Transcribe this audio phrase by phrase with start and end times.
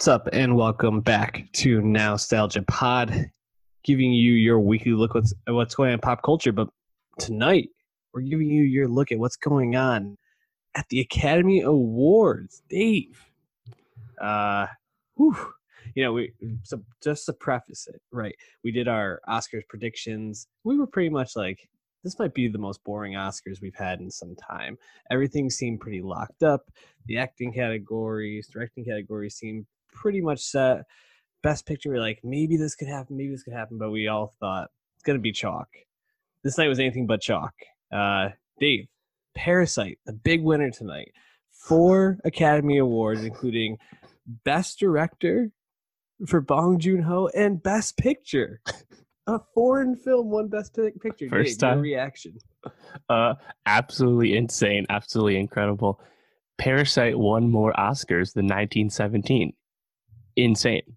[0.00, 3.30] What's up, and welcome back to Nostalgia Pod,
[3.84, 6.52] giving you your weekly look what's what's going on in pop culture.
[6.52, 6.70] But
[7.18, 7.68] tonight,
[8.14, 10.16] we're giving you your look at what's going on
[10.74, 12.62] at the Academy Awards.
[12.70, 13.22] Dave,
[14.18, 14.68] uh,
[15.16, 15.36] whew,
[15.94, 18.34] you know, we so just to preface it, right?
[18.64, 20.46] We did our Oscars predictions.
[20.64, 21.68] We were pretty much like,
[22.04, 24.78] this might be the most boring Oscars we've had in some time.
[25.10, 26.62] Everything seemed pretty locked up.
[27.04, 30.82] The acting categories, directing categories seemed pretty much set.
[31.42, 34.08] Best picture, we are like, maybe this could happen, maybe this could happen, but we
[34.08, 35.68] all thought it's gonna be chalk.
[36.44, 37.52] This night was anything but chalk.
[37.92, 38.88] Uh, Dave,
[39.34, 41.12] Parasite, the big winner tonight.
[41.50, 43.78] Four Academy Awards, including
[44.44, 45.50] Best Director
[46.26, 48.60] for Bong Joon Ho and Best Picture.
[49.26, 51.28] A foreign film won Best Picture.
[51.28, 51.80] First Dave, time.
[51.80, 52.38] reaction.
[53.08, 53.34] Uh,
[53.66, 56.00] absolutely insane, absolutely incredible.
[56.58, 59.52] Parasite won more Oscars than 1917.
[60.40, 60.96] Insane,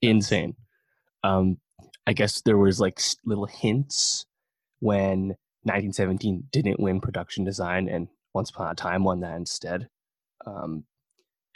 [0.00, 0.54] insane.
[1.24, 1.58] Um,
[2.06, 4.26] I guess there was like little hints
[4.78, 5.34] when
[5.64, 9.88] 1917 didn't win production design, and Once Upon a Time won that instead.
[10.46, 10.84] Um,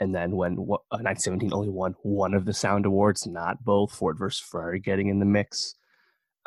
[0.01, 4.19] and then when uh, 1917 only won one of the sound awards, not both, Ford
[4.19, 5.77] versus Ferrari getting in the mix.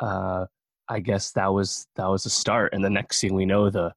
[0.00, 0.44] Uh,
[0.86, 3.94] I guess that was that was a start, and the next thing we know, the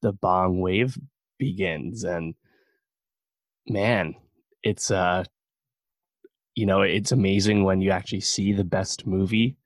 [0.00, 0.96] the bong wave
[1.38, 2.34] begins, and
[3.68, 4.14] man,
[4.62, 5.24] it's uh,
[6.60, 9.56] you know, it's amazing when you actually see the best movie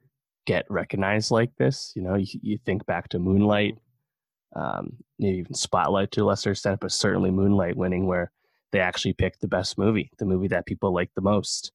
[0.47, 1.93] get recognized like this.
[1.97, 3.79] You know, you, you think back to Moonlight,
[4.55, 8.31] um, maybe even Spotlight to a lesser extent, but certainly Moonlight winning, where
[8.71, 11.73] they actually picked the best movie, the movie that people like the most,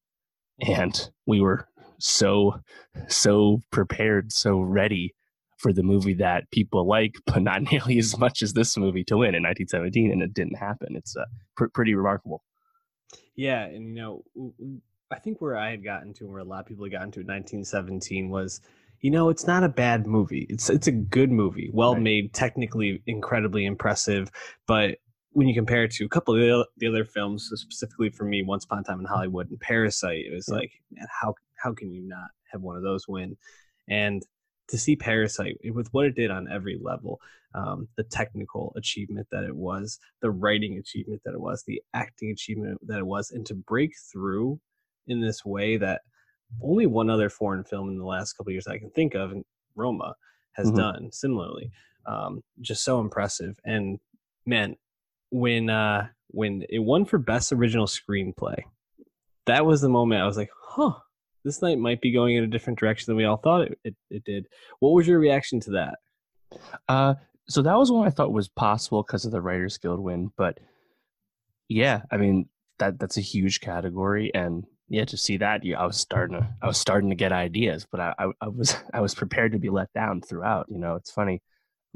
[0.66, 1.68] and we were
[2.00, 2.62] so
[3.10, 5.14] so prepared, so ready
[5.58, 9.18] for the movie that people like, but not nearly as much as this movie to
[9.18, 10.96] win in 1917, and it didn't happen.
[10.96, 11.26] It's uh,
[11.58, 12.42] pr- pretty remarkable.
[13.36, 14.24] Yeah, and you know,
[15.12, 17.12] I think where I had gotten to, and where a lot of people had gotten
[17.12, 18.62] to in 1917 was,
[19.02, 20.46] you know, it's not a bad movie.
[20.50, 22.04] It's it's a good movie, well Right.
[22.04, 24.30] made, technically incredibly impressive.
[24.68, 24.98] But
[25.32, 28.44] when you compare it to a couple of the, the other films, specifically for me,
[28.44, 30.56] Once Upon a Time in Hollywood and Parasite, it was Yeah.
[30.56, 31.34] like, man, how
[31.64, 33.36] how can you not have one of those win?
[33.88, 34.22] And
[34.68, 37.20] to see Parasite with what it did on every level,
[37.56, 42.30] um, the technical achievement that it was, the writing achievement that it was, the acting
[42.30, 44.60] achievement that it was, and to break through
[45.10, 46.02] in this way that
[46.64, 49.32] only one other foreign film in the last couple of years I can think of,
[49.32, 49.44] and
[49.76, 50.16] Roma,
[50.54, 50.76] has Mhm.
[50.78, 51.72] done similarly.
[52.06, 53.60] Um, just so impressive.
[53.66, 54.00] And
[54.46, 54.76] man,
[55.32, 58.64] when uh, when it won for best original screenplay,
[59.46, 60.94] that was the moment I was like, huh.
[61.46, 63.96] This night might be going in a different direction than we all thought it, it,
[64.10, 64.48] it did.
[64.80, 66.00] What was your reaction to that?
[66.90, 67.16] Uh,
[67.48, 70.60] so that was one I thought was possible because of the Writers Guild win, but
[71.70, 72.50] yeah, I mean
[72.80, 76.68] that that's a huge category, and yeah, to see that, I was starting to I
[76.68, 79.70] was starting to get ideas, but I, I I was I was prepared to be
[79.70, 80.68] let down throughout.
[80.70, 81.42] You know, it's funny.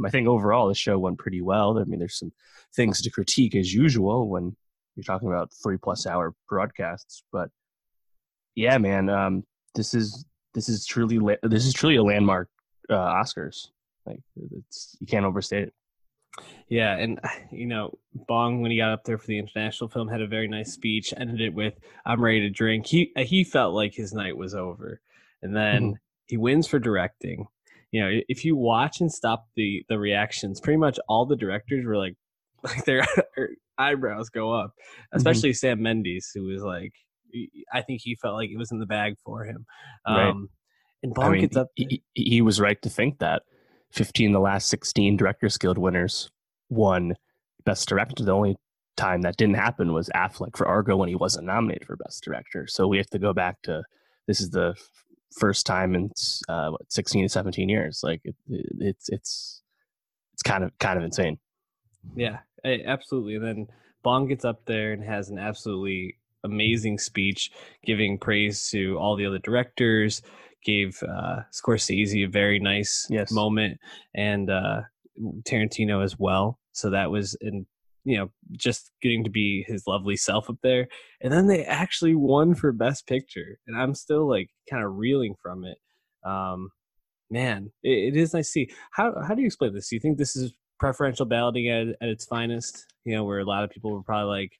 [0.03, 1.77] I think overall the show went pretty well.
[1.77, 2.31] I mean, there's some
[2.75, 4.55] things to critique as usual when
[4.95, 7.49] you're talking about three plus hour broadcasts, but
[8.55, 9.43] yeah, man, um,
[9.75, 12.49] this is this is truly this is truly a landmark
[12.89, 13.67] uh, Oscars.
[14.05, 14.19] Like
[14.51, 15.73] it's you can't overstate it.
[16.67, 17.19] Yeah, and
[17.51, 20.47] you know, Bong when he got up there for the international film had a very
[20.47, 21.13] nice speech.
[21.15, 24.55] Ended it with "I'm ready to drink." He uh, he felt like his night was
[24.55, 25.01] over,
[25.41, 25.95] and then mm-hmm.
[26.27, 27.47] he wins for directing.
[27.91, 31.85] You know, if you watch and stop the the reactions, pretty much all the directors
[31.85, 32.15] were like,
[32.63, 33.05] like their
[33.77, 35.17] eyebrows go up, mm-hmm.
[35.17, 36.93] especially Sam Mendes, who was like,
[37.71, 39.65] I think he felt like it was in the bag for him.
[40.07, 40.29] Right.
[40.29, 40.49] Um,
[41.03, 41.67] and Bong I mean, gets up.
[41.75, 43.43] he, he was right to think that
[43.93, 46.29] 15 of the last 16 Directors Guild winners
[46.69, 47.15] won
[47.65, 48.23] Best Director.
[48.23, 48.57] The only
[48.97, 52.67] time that didn't happen was Affleck for Argo when he wasn't nominated for Best Director.
[52.67, 53.83] So we have to go back to
[54.27, 54.75] this is the
[55.37, 56.11] first time in
[56.49, 58.01] uh, what, 16 to 17 years.
[58.03, 59.61] Like it, it, it's it's
[60.33, 61.37] it's kind of kind of insane.
[62.15, 63.35] Yeah, absolutely.
[63.35, 63.67] And then
[64.03, 67.51] Bong gets up there and has an absolutely amazing speech,
[67.85, 70.21] giving praise to all the other directors.
[70.63, 73.31] Gave uh, Scorsese a very nice Yes.
[73.31, 73.79] moment,
[74.15, 74.81] and uh,
[75.43, 76.59] Tarantino as well.
[76.71, 77.65] So that was in
[78.05, 80.87] you know just getting to be his lovely self up there.
[81.21, 85.35] And then they actually won for Best Picture, and I'm still like kind of reeling
[85.41, 85.77] from it.
[86.25, 86.69] Um,
[87.29, 88.69] man, it, it is nice to see.
[88.91, 89.89] How how do you explain this?
[89.89, 92.85] Do you think this is preferential balloting at, at its finest?
[93.05, 94.51] You know, where a lot of people were probably like,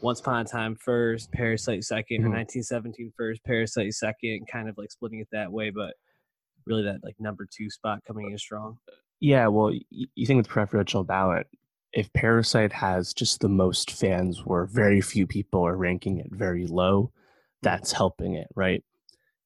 [0.00, 2.32] Once Upon a Time first, Parasite 2nd or Mhm.
[2.32, 5.94] 1917 first, Parasite second, kind of like splitting it that way, but
[6.66, 8.78] really that like number two spot coming in strong.
[9.20, 11.48] Yeah, well, you think with preferential ballot,
[11.92, 16.66] if Parasite has just the most fans, where very few people are ranking it very
[16.66, 17.10] low,
[17.62, 18.84] that's helping it, right?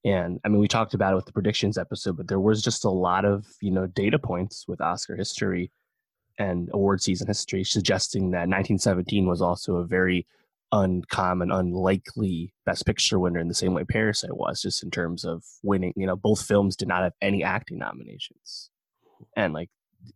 [0.05, 2.85] And I mean, we talked about it with the predictions episode, but there was just
[2.85, 5.71] a lot of you know data points with Oscar history
[6.39, 10.27] and award season history suggesting that 1917 was also a very
[10.73, 15.45] uncommon, unlikely Best Picture winner in the same way Parasite was, just in terms of
[15.63, 15.93] winning.
[15.97, 18.71] You know, both films did not have any acting nominations,
[19.37, 19.71] and like,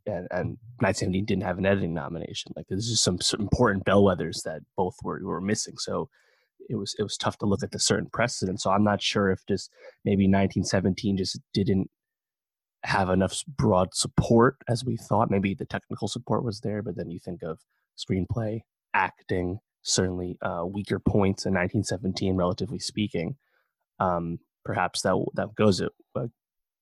[0.06, 2.53] and, and 1917 didn't have an editing nomination.
[2.56, 5.75] Like, there's just some, some important bellwethers that both were were missing.
[5.79, 6.09] So
[6.69, 8.61] it was it was tough to look at the certain precedent.
[8.61, 9.71] So I'm not sure if just
[10.05, 11.91] maybe 1917 just didn't
[12.85, 15.31] have enough broad support as we thought.
[15.31, 17.61] Maybe the technical support was there, but then you think of
[17.99, 18.61] screenplay,
[18.93, 23.37] acting, certainly uh, weaker points in 1917, relatively speaking.
[24.01, 26.27] Um, perhaps that that goes it uh,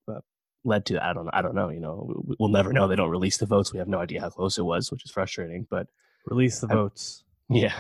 [0.09, 0.21] uh,
[0.65, 2.89] led to I don't know I don't know you know we'll never know.
[2.89, 3.73] They don't release the votes.
[3.73, 5.89] We have no idea how close it was which is frustrating but
[6.27, 7.25] release the votes.
[7.51, 7.75] Yeah.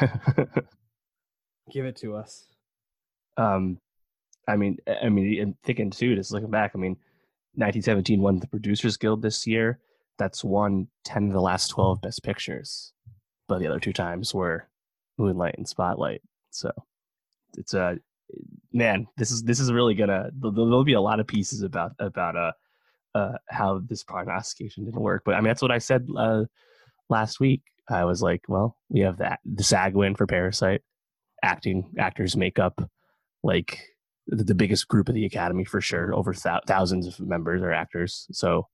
[1.72, 2.44] Give it to us.
[3.38, 3.78] Um
[4.46, 6.96] I mean I mean and thinking too just looking back I mean
[7.54, 9.78] 1917 won the Producers Guild this year.
[10.18, 12.92] That's won 10 of the last 12 best pictures
[13.48, 14.68] but the other two times were
[15.18, 16.22] Moonlight and Spotlight.
[16.50, 16.70] So
[17.56, 17.94] it's a uh,
[18.72, 19.06] man.
[19.16, 20.30] This is this is really gonna.
[20.34, 22.52] There'll be a lot of pieces about about uh,
[23.14, 25.22] uh how this prognostication didn't work.
[25.24, 26.44] But I mean, that's what I said uh,
[27.08, 27.62] last week.
[27.88, 30.82] I was like, well, we have that the SAG win for Parasite,
[31.42, 32.88] acting actors make up
[33.42, 33.80] like
[34.26, 36.14] the, the biggest group of the Academy for sure.
[36.14, 38.26] Over th- thousands of members or actors.
[38.32, 38.68] So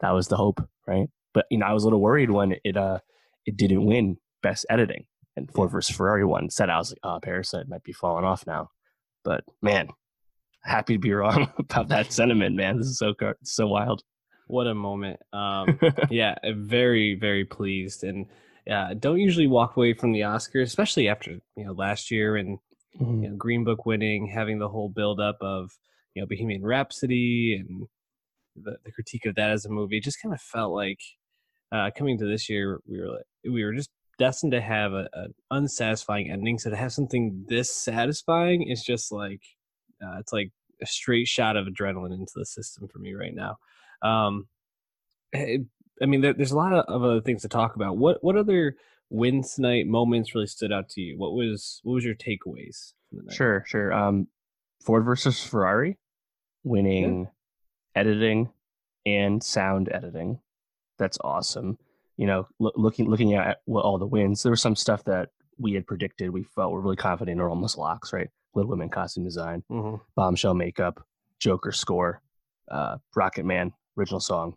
[0.00, 1.08] that was the hope, right?
[1.32, 2.98] But you know, I was a little worried when it uh
[3.46, 5.06] it didn't win best editing
[5.36, 8.46] and Ford versus Ferrari one said I was like, oh, Parasite might be falling off
[8.46, 8.70] now.
[9.24, 9.88] But man,
[10.62, 12.78] happy to be wrong about that sentiment, man.
[12.78, 14.02] This is so so wild.
[14.46, 15.20] What a moment.
[15.32, 15.78] Um,
[16.10, 18.26] yeah, very very pleased, and
[18.66, 22.58] yeah, don't usually walk away from the Oscars, especially after you know last year and
[23.00, 23.22] mm-hmm.
[23.22, 25.70] you know, Green Book winning, having the whole build up of
[26.14, 27.86] you know Bohemian Rhapsody and
[28.56, 29.98] the, the critique of that as a movie.
[29.98, 31.00] It just kind of felt like
[31.72, 35.34] uh, coming to this year, we were like, we were just destined to have an
[35.50, 36.58] unsatisfying ending.
[36.58, 39.40] So to have something this satisfying is just like
[40.00, 40.52] uh, it's like
[40.82, 43.56] a straight shot of adrenaline into the system for me right now.
[44.02, 44.46] Um,
[45.32, 45.62] it,
[46.02, 47.96] I mean, there, there's a lot of, other things to talk about.
[47.96, 48.76] What what other
[49.08, 51.18] wins tonight moments really stood out to you?
[51.18, 52.92] What was what was your takeaways?
[53.30, 53.92] Sure, sure.
[53.92, 54.28] Um,
[54.84, 55.98] Ford versus Ferrari,
[56.62, 58.00] winning yeah.
[58.00, 58.50] editing
[59.06, 60.40] and sound editing.
[60.98, 61.78] That's awesome
[62.20, 65.72] you know, lo- looking looking at all the wins, there was some stuff that we
[65.72, 66.28] had predicted.
[66.28, 68.28] We felt we're really confident in are almost locks, right?
[68.54, 69.96] Little Women costume design, mm-hmm.
[70.16, 71.02] bombshell makeup,
[71.38, 72.20] Joker score,
[72.70, 74.54] uh, Rocketman original song.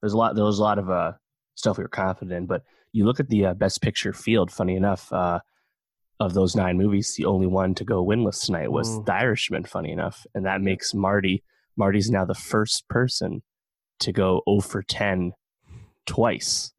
[0.00, 0.36] There's a lot.
[0.36, 1.14] There was a lot of uh,
[1.56, 2.62] stuff we were confident in, but
[2.92, 4.52] you look at the uh, best picture field.
[4.52, 5.40] Funny enough, uh,
[6.20, 9.04] of those nine movies, the only one to go winless tonight was mm.
[9.04, 9.64] The Irishman.
[9.64, 11.42] Funny enough, and that makes Marty.
[11.76, 13.42] Marty's now the first person
[13.98, 15.32] to go 0 for 10
[16.06, 16.72] twice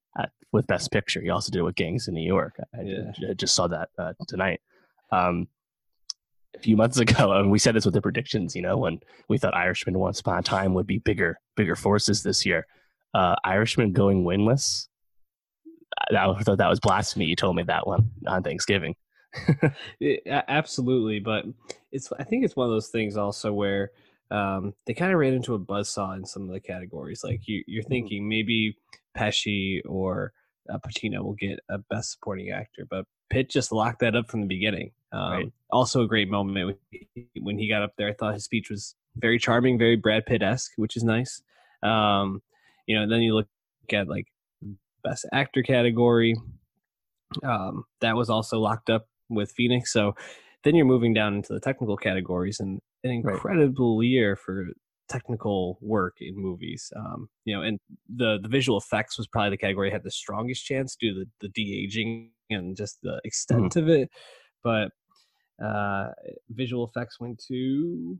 [0.51, 1.21] with Best Picture.
[1.21, 2.55] He also did it with Gangs in New York.
[2.73, 3.11] I, yeah.
[3.29, 4.61] I just saw that uh, tonight.
[5.11, 5.47] Um,
[6.55, 8.55] a few months ago, and we said this with the predictions.
[8.55, 8.99] You know, when
[9.29, 12.67] we thought Irishman Once Upon a Time would be bigger, bigger forces this year.
[13.13, 14.87] Uh, Irishman going winless.
[16.09, 17.25] I thought that was blasphemy.
[17.25, 18.95] You told me that one on Thanksgiving.
[19.99, 21.45] yeah, absolutely, but
[21.91, 22.11] it's.
[22.17, 23.91] I think it's one of those things also where
[24.29, 27.23] um, they kind of ran into a buzzsaw in some of the categories.
[27.23, 27.89] Like you, you're mm-hmm.
[27.89, 28.77] thinking maybe
[29.15, 30.33] Pesci or
[30.71, 34.41] uh, Pacino will get a Best Supporting Actor, but Pitt just locked that up from
[34.41, 34.91] the beginning.
[35.11, 35.51] Um, right.
[35.71, 36.77] Also, a great moment
[37.39, 38.09] when he got up there.
[38.09, 41.41] I thought his speech was very charming, very Brad Pitt esque, which is nice.
[41.83, 42.41] Um,
[42.87, 43.47] you know, then you look
[43.91, 44.27] at like
[45.03, 46.35] Best Actor category.
[47.43, 49.91] Um, that was also locked up with Phoenix.
[49.91, 50.15] So
[50.63, 54.07] then you're moving down into the technical categories, and an incredible right.
[54.07, 54.67] year for
[55.11, 56.91] technical work in movies.
[56.95, 60.11] Um, you know, and the the visual effects was probably the category that had the
[60.11, 63.17] strongest chance due to the, the de aging and just the mm-hmm.
[63.23, 63.79] extent mm-hmm.
[63.79, 64.09] of it.
[64.63, 64.91] But
[65.63, 66.09] uh,
[66.49, 68.17] visual effects went to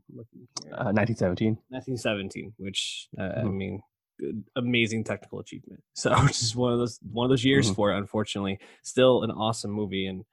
[0.72, 1.58] uh, 1917.
[1.68, 3.46] 1917, which uh, mm-hmm.
[3.46, 3.82] I mean,
[4.56, 5.82] amazing technical achievement.
[5.94, 7.74] So, which is one of those one of those years mm-hmm.
[7.74, 7.98] for it.
[7.98, 10.24] Unfortunately, still an awesome movie, and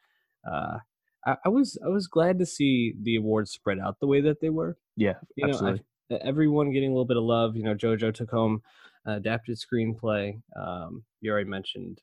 [0.49, 0.77] uh,
[1.25, 4.41] I, I, was I was glad to see the awards spread out the way that
[4.41, 4.77] they were.
[4.95, 5.79] Yeah, you absolutely.
[5.79, 7.55] Know, I, everyone getting a little bit of love.
[7.55, 8.61] You know, JoJo took home
[9.07, 10.41] uh, adapted screenplay.
[10.55, 12.01] Um, you already mentioned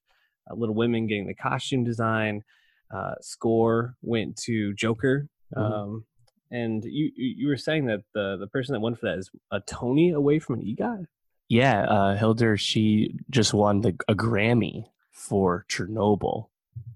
[0.51, 2.43] uh, Little Women getting the costume design.
[2.91, 5.29] Uh, score went to Joker.
[5.55, 5.73] Mm-hmm.
[5.73, 6.05] Um,
[6.51, 9.61] and you you were saying that the the person that won for that is a
[9.61, 11.07] Tony away from an EGOT.
[11.49, 12.57] Yeah, uh, Hildur.
[12.57, 16.47] She just won the a Grammy for Chernobyl.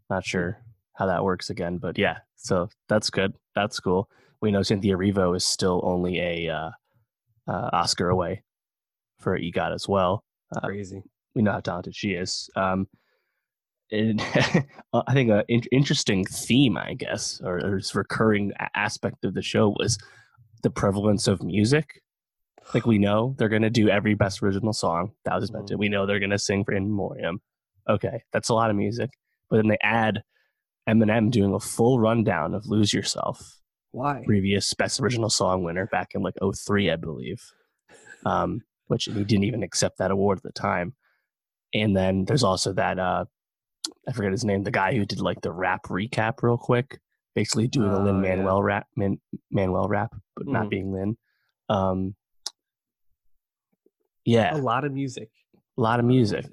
[0.08, 0.58] Not sure
[0.94, 1.78] how that works again.
[1.78, 3.34] But yeah, so that's good.
[3.54, 4.08] That's cool.
[4.40, 6.70] we know Cynthia Erivo is still only a uh,
[7.48, 8.42] uh, Oscar away
[9.18, 10.24] for EGOT as well.
[10.54, 11.02] Uh, Crazy.
[11.34, 12.48] we know how talented she is.
[12.56, 12.88] Um,
[13.92, 14.20] and
[14.92, 19.34] I think an in- interesting theme, I guess, or, or this recurring a- aspect of
[19.34, 19.98] the show was
[20.62, 22.00] the prevalence of music.
[22.74, 25.80] Like we know they're going to do every best original song that was mentioned.
[25.80, 27.40] We know they're going to sing for In Memoriam.
[27.88, 29.10] Okay, that's a lot of music.
[29.48, 30.22] But then they add
[30.88, 33.59] Eminem doing a full rundown of "Lose Yourself,"
[33.92, 34.22] Why?
[34.24, 37.42] previous best original song winner back in like 03, I believe.
[38.24, 40.94] Um, which he didn't even accept that award at the time.
[41.74, 43.24] And then there's also that uh
[44.08, 47.00] I forget his name, the guy who did like the rap recap real quick,
[47.34, 48.36] basically doing a Oh, Lin yeah.
[48.36, 49.20] Manuel rap Man,
[49.50, 50.70] Manuel rap, but not Mhm.
[50.70, 51.16] being Lin.
[51.68, 52.14] Um
[54.24, 55.30] yeah, A lot of music.
[55.78, 56.44] a lot of music.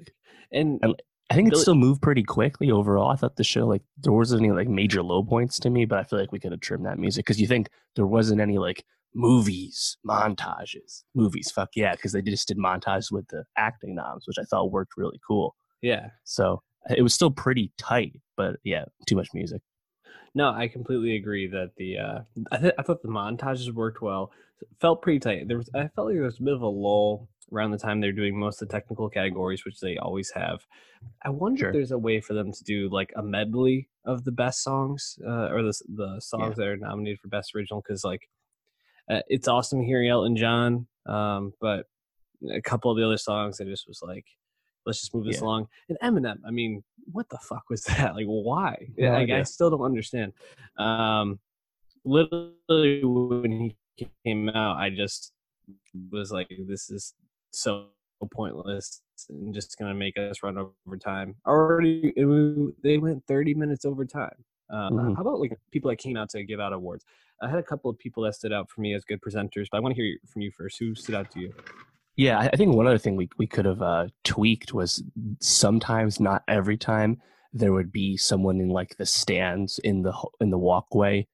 [0.52, 3.10] And And I think it still moved pretty quickly overall.
[3.10, 5.98] I thought the show like there wasn't any like major low points to me, but
[5.98, 8.56] I feel like we could have trimmed that music because you think there wasn't any
[8.58, 11.50] like movies, montages, movies.
[11.50, 14.92] Fuck yeah, because they just did montages with the acting noms, which I thought worked
[14.96, 15.54] really cool.
[15.82, 16.62] yeah, So
[16.96, 19.60] it was still pretty tight, but yeah, too much music.
[20.34, 22.18] no, I completely agree that the uh,
[22.52, 24.30] I, th- I thought the montages worked well.
[24.80, 25.46] Felt pretty tight.
[25.46, 28.00] There was I felt like there was a bit of a lull around the time
[28.00, 30.66] they're doing most of the technical categories, which they always have.
[31.24, 31.68] I wonder Sure.
[31.70, 35.18] if there's a way for them to do like a medley of the best songs
[35.26, 38.28] uh, or the the songs that are nominated for best original because like
[39.10, 41.86] uh, it's awesome hearing Elton John, um, but
[42.52, 44.26] a couple of the other songs I just was like,
[44.86, 45.44] let's just move this Yeah.
[45.44, 45.68] along.
[45.88, 48.14] And Eminem, I mean, what the fuck was that?
[48.14, 48.88] Like, why?
[48.98, 50.32] No like, I still don't understand.
[50.76, 51.38] Um,
[52.04, 55.32] literally when he came out, I just
[56.10, 57.14] was like, this is
[57.52, 57.88] so
[58.32, 61.36] pointless and just gonna make us run over time.
[61.46, 62.12] Already,
[62.82, 64.44] they went 30 minutes over time.
[64.70, 65.16] Uh, Mhm.
[65.16, 67.04] How about like people that came out to give out awards?
[67.40, 69.78] I had a couple of people that stood out for me as good presenters, but
[69.78, 70.78] I want to hear from you first.
[70.78, 71.54] Who stood out to you?
[72.16, 75.02] Yeah, I I think one other thing we we could have uh, tweaked was
[75.40, 80.50] sometimes, not every time, there would be someone in like the stands in the in
[80.50, 81.26] the walkway,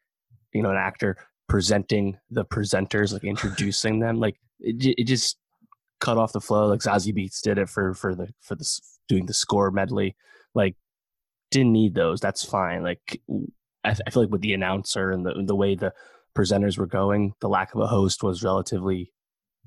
[0.52, 1.16] you know, an actor
[1.48, 4.20] presenting the presenters, like introducing them.
[4.20, 5.38] Like it, it just
[6.04, 6.68] cut off the flow.
[6.68, 8.66] Like Zazie Beetz did it for for the for the
[9.08, 10.16] doing the score medley.
[10.54, 10.76] Like
[11.50, 12.20] didn't need those.
[12.20, 12.82] That's fine.
[12.82, 13.20] Like
[13.84, 15.92] I feel like with the announcer and the the way the
[16.36, 19.12] presenters were going, the lack of a host was relatively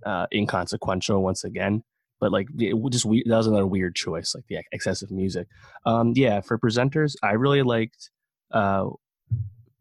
[0.06, 1.84] uh, inconsequential once again.
[2.20, 5.48] But like, it just we- that was another weird choice, like the excessive music.
[5.86, 8.10] Um, yeah, for presenters, I really liked
[8.52, 8.88] uh,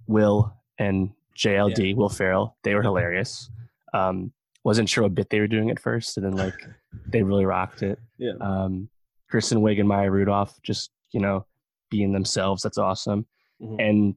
[0.07, 2.57] Will and JLD, Will Ferrell.
[2.63, 3.51] They were hilarious.
[3.95, 4.33] Um,
[4.67, 6.55] wasn't sure what bit they were doing at first, and then like
[7.13, 7.99] they really rocked it.
[8.19, 8.33] Yeah.
[8.41, 8.89] Um,
[9.31, 11.47] Kristen Wiig and Maya Rudolph just you know
[11.91, 12.63] being themselves.
[12.63, 13.27] That's awesome.
[13.63, 13.89] Mhm.
[13.89, 14.15] And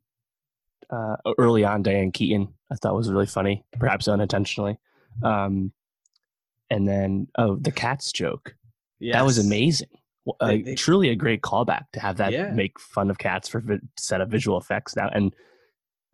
[0.90, 4.78] uh, early on, Diane Keaton I thought was really funny, perhaps unintentionally.
[5.24, 5.72] Um,
[6.70, 8.56] and then oh, the cats joke
[9.14, 9.88] that was amazing.
[10.42, 12.52] Uh, They- they- truly a great callback to have that Yeah.
[12.52, 15.10] make fun of cats for vi- set of visual effects now.
[15.10, 15.34] And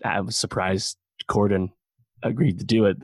[0.04, 0.98] I was surprised
[1.30, 1.72] Corden
[2.22, 2.98] agreed to do it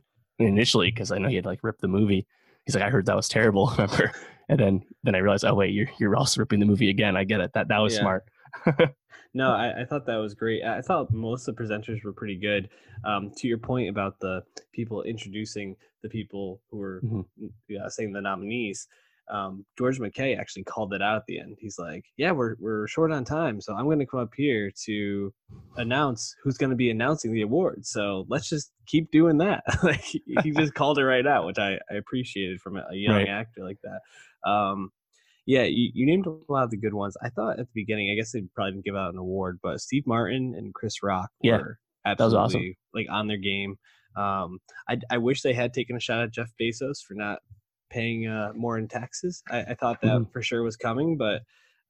[0.48, 2.25] initially because I know he had like ripped the movie.
[2.65, 4.12] He's like, I heard that was terrible, remember?
[4.50, 7.15] And then then I realized, oh wait, you're you're also ripping the movie again.
[7.17, 7.53] I get it.
[7.53, 8.00] That that was Yeah.
[8.01, 8.25] smart.
[9.33, 10.62] No, I, I thought that was great.
[10.62, 12.67] I thought most of the presenters were pretty good.
[13.05, 14.43] Um, to your point about the
[14.74, 17.25] people introducing the people who were Mhm.
[17.69, 18.89] yeah, saying the nominees,
[19.32, 21.58] um, George MacKay actually called it out at the end.
[21.60, 24.72] He's like, "Yeah, we're we're short on time, so I'm going to come up here
[24.86, 25.34] to
[25.78, 27.90] announce who's going to be announcing the awards.
[27.90, 31.80] So let's just keep doing that." like he just called it right out, which I,
[31.90, 33.30] I appreciated from a young Right.
[33.30, 34.50] actor like that.
[34.50, 34.92] Um,
[35.46, 37.18] yeah, you, you named a lot of the good ones.
[37.24, 39.82] I thought at the beginning, I guess they probably didn't give out an award, but
[39.82, 42.76] Steve Martin and Chris Rock Yeah, were was absolutely awesome.
[42.94, 43.78] like on their game.
[44.16, 44.60] Um,
[44.90, 47.40] I, I wish they had taken a shot at Jeff Bezos for not
[47.91, 49.43] paying uh, more in taxes.
[49.51, 50.31] I, I thought that Mhm.
[50.31, 51.41] for sure was coming, but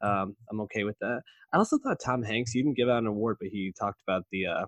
[0.01, 1.21] um, I'm okay with that.
[1.53, 4.23] I also thought Tom Hanks, he didn't give out an award, but he talked about
[4.31, 4.65] the uh,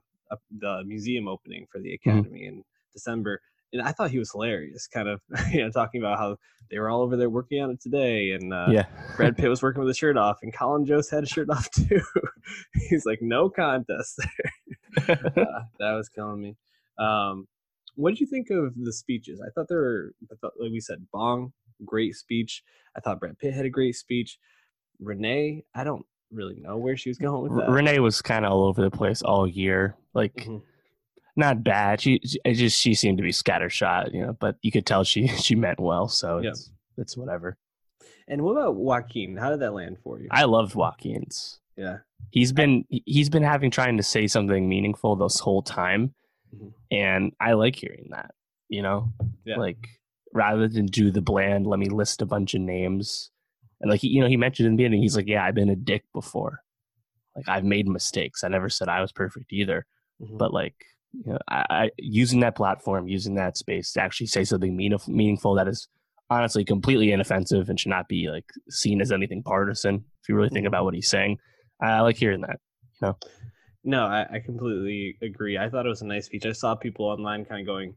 [0.60, 2.20] the museum opening for the Mm-hmm.
[2.20, 2.64] Academy in
[2.94, 3.42] December.
[3.72, 5.20] And I thought he was hilarious, kind of,
[5.52, 6.38] you know, talking about how
[6.70, 8.86] they were all over there working on it today, and uh, yeah.
[9.18, 11.70] Brad Pitt was working with a shirt off, and Colin Jost had a shirt off
[11.76, 12.02] too.
[12.90, 15.18] He's like, no contest there.
[15.18, 16.56] Uh, that was killing me.
[17.00, 17.48] Um,
[17.96, 19.42] what did you think of the speeches?
[19.42, 21.54] I thought they were, I thought, like we said, Bong,
[21.86, 22.64] great speech.
[22.96, 24.38] I thought Brad Pitt had a great speech.
[25.00, 27.70] Renee, I don't really know where she was going with that.
[27.72, 29.96] Renee was kind of all over the place all year.
[30.14, 30.62] Like Mhm.
[31.36, 32.02] not bad.
[32.02, 34.34] She, she it just she seemed to be scattershot, you know.
[34.34, 36.08] But you could tell she she meant well.
[36.08, 36.50] So Yeah.
[36.52, 37.58] it's it's whatever.
[38.28, 39.36] And what about Joaquin?
[39.38, 40.28] How did that land for you?
[40.32, 41.60] I loved Joaquin's.
[41.76, 41.98] yeah.
[42.32, 46.14] He's been he's been having trying to say something meaningful this whole time,
[46.54, 46.74] Mhm.
[46.92, 48.32] and I like hearing that.
[48.70, 49.12] You know,
[49.46, 49.58] Yeah.
[49.58, 49.88] like
[50.34, 53.32] rather than do the bland, let me list a bunch of names,
[53.82, 55.70] and like he, you know, he mentioned in the beginning, he's like, yeah, I've been
[55.70, 56.60] a dick before.
[57.36, 58.44] Like I've made mistakes.
[58.44, 59.86] I never said I was perfect either
[60.22, 60.38] Mhm.
[60.38, 60.76] but like
[61.14, 64.96] you know, I, I using that platform, using that space to actually say something mean,
[65.08, 65.88] meaningful that is
[66.32, 69.96] honestly completely inoffensive and should not be like seen as anything partisan.
[70.24, 71.38] If you really think about what he's saying,
[71.80, 72.60] I like hearing that.
[73.84, 75.58] No, I, I completely agree.
[75.58, 76.46] I thought it was a nice speech.
[76.46, 77.96] I saw people online kind of going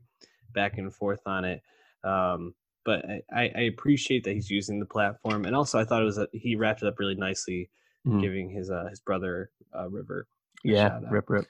[0.52, 1.62] back and forth on it.
[2.02, 6.06] Um, but I, I appreciate that he's using the platform, and also I thought it
[6.06, 7.70] was a, he wrapped it up really nicely,
[8.06, 8.20] Mhm.
[8.20, 10.28] giving his uh, his brother uh, River.
[10.64, 11.46] a Yeah, rip rip.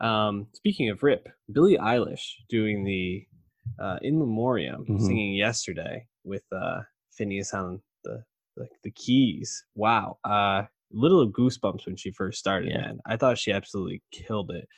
[0.00, 3.26] Um, speaking of Rip, Billie Eilish doing the
[3.78, 5.00] uh, in memoriam Mhm.
[5.00, 6.82] singing yesterday with uh,
[7.18, 8.24] Finneas on the
[8.56, 9.64] like the keys.
[9.74, 12.70] Wow, uh, little goosebumps when she first started.
[12.70, 12.78] Yeah.
[12.78, 14.68] Man, I thought she absolutely killed it.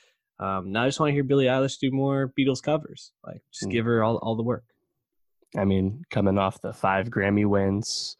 [0.40, 3.12] Um, now I just want to hear Billie Eilish do more Beatles covers.
[3.26, 3.72] Like, just Mm.
[3.72, 4.64] give her all all the work.
[5.56, 8.16] I mean, coming off the five Grammy wins,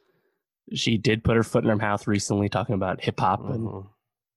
[0.75, 3.89] she did put her foot in her mouth recently, talking about hip hop and Mhm.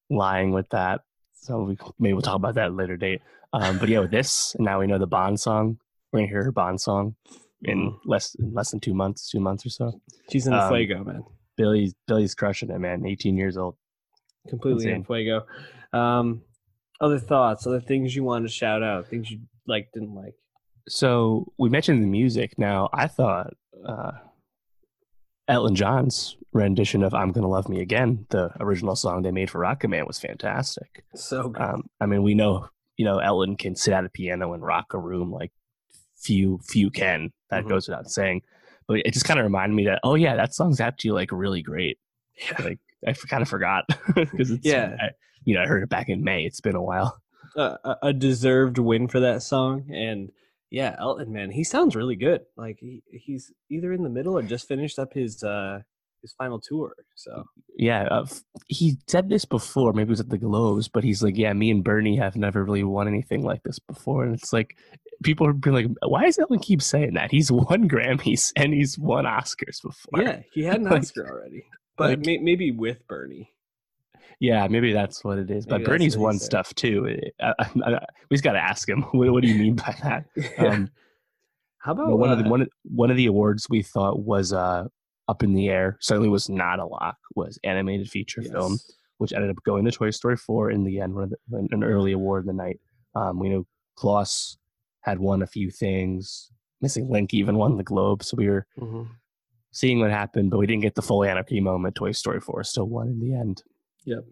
[0.09, 1.01] lying with that.
[1.33, 3.21] So we maybe we'll talk about that at a later date.
[3.53, 5.79] Um, but yeah, with this, and now we know the Bond song.
[6.11, 7.15] We're gonna hear her Bond song
[7.63, 9.99] in less in less than two months, two months or so.
[10.31, 11.23] She's in um, fuego, man.
[11.61, 13.05] Billie's Billie's crushing it, man.
[13.05, 13.75] 18 years old.
[14.49, 15.03] Completely in insane.
[15.05, 15.45] fuego.
[15.93, 16.41] Um,
[16.99, 20.33] other thoughts, other things you wanted to shout out, things you like, didn't like.
[20.89, 22.57] So we mentioned the music.
[22.57, 23.53] Now I thought
[23.87, 24.11] uh,
[25.47, 29.59] Elton John's rendition of "I'm Gonna Love Me Again," the original song they made for
[29.59, 31.03] Rocketman, was fantastic.
[31.15, 31.61] So good.
[31.61, 34.93] Um, I mean, we know you know Elton can sit at a piano and rock
[34.93, 35.51] a room like
[36.17, 37.31] few few can.
[37.49, 37.69] That Mhm.
[37.69, 38.41] goes without saying.
[38.91, 41.61] But it just kind of reminded me that oh yeah, that song's actually like really
[41.61, 41.97] great.
[42.49, 42.63] yeah.
[42.63, 44.95] Like I kind of forgot because it's Yeah.
[45.01, 45.05] I,
[45.45, 46.43] you know I heard it back in May.
[46.45, 47.19] It's been a while.
[47.55, 49.89] a, a- deserved win for that song.
[49.93, 50.31] And
[50.69, 52.41] yeah, Elton, man, he sounds really good.
[52.55, 55.79] Like he, he's either in the middle or just finished up his uh
[56.21, 56.93] his final tour.
[57.15, 57.43] So
[57.77, 59.91] Yeah, uh, f- he said this before.
[59.91, 62.63] Maybe it was at the Globes, but he's like, "Yeah, me and Bernie have never
[62.63, 64.77] really won anything like this before." And it's like,
[65.23, 68.97] people are being like, "Why does Ellen keep saying that?" He's won Grammys and he's
[68.97, 70.21] won Oscars before.
[70.21, 71.65] yeah, he had an Like- Oscar already,
[71.97, 73.51] but like- may, maybe with Bernie.
[74.39, 75.67] yeah, maybe that's what it is.
[75.67, 76.45] Maybe But Bernie's won said.
[76.45, 77.17] stuff too.
[77.41, 79.01] I, I, I, we just got to ask him.
[79.11, 80.25] What, what do you mean by that?
[80.57, 80.89] Um,
[81.79, 84.53] How about one of the uh, one of, one of the awards we thought was
[84.53, 84.85] uh,
[85.27, 85.97] up in the air.
[85.99, 87.17] Certainly was not a lock.
[87.35, 88.79] Was animated feature film.
[89.17, 91.83] which ended up going to Toy Story 4 in the end, one the, an- an
[91.83, 92.79] early award of the night.
[93.15, 94.57] Um, we know Klaus
[95.01, 96.51] had won a few things.
[96.81, 99.07] Missing Link even won the Globe, so we were Mhm.
[99.71, 101.95] seeing what happened, but we didn't get the full anarchy moment.
[101.95, 103.63] Toy Story 4 still won in the end.
[104.05, 104.25] Yep.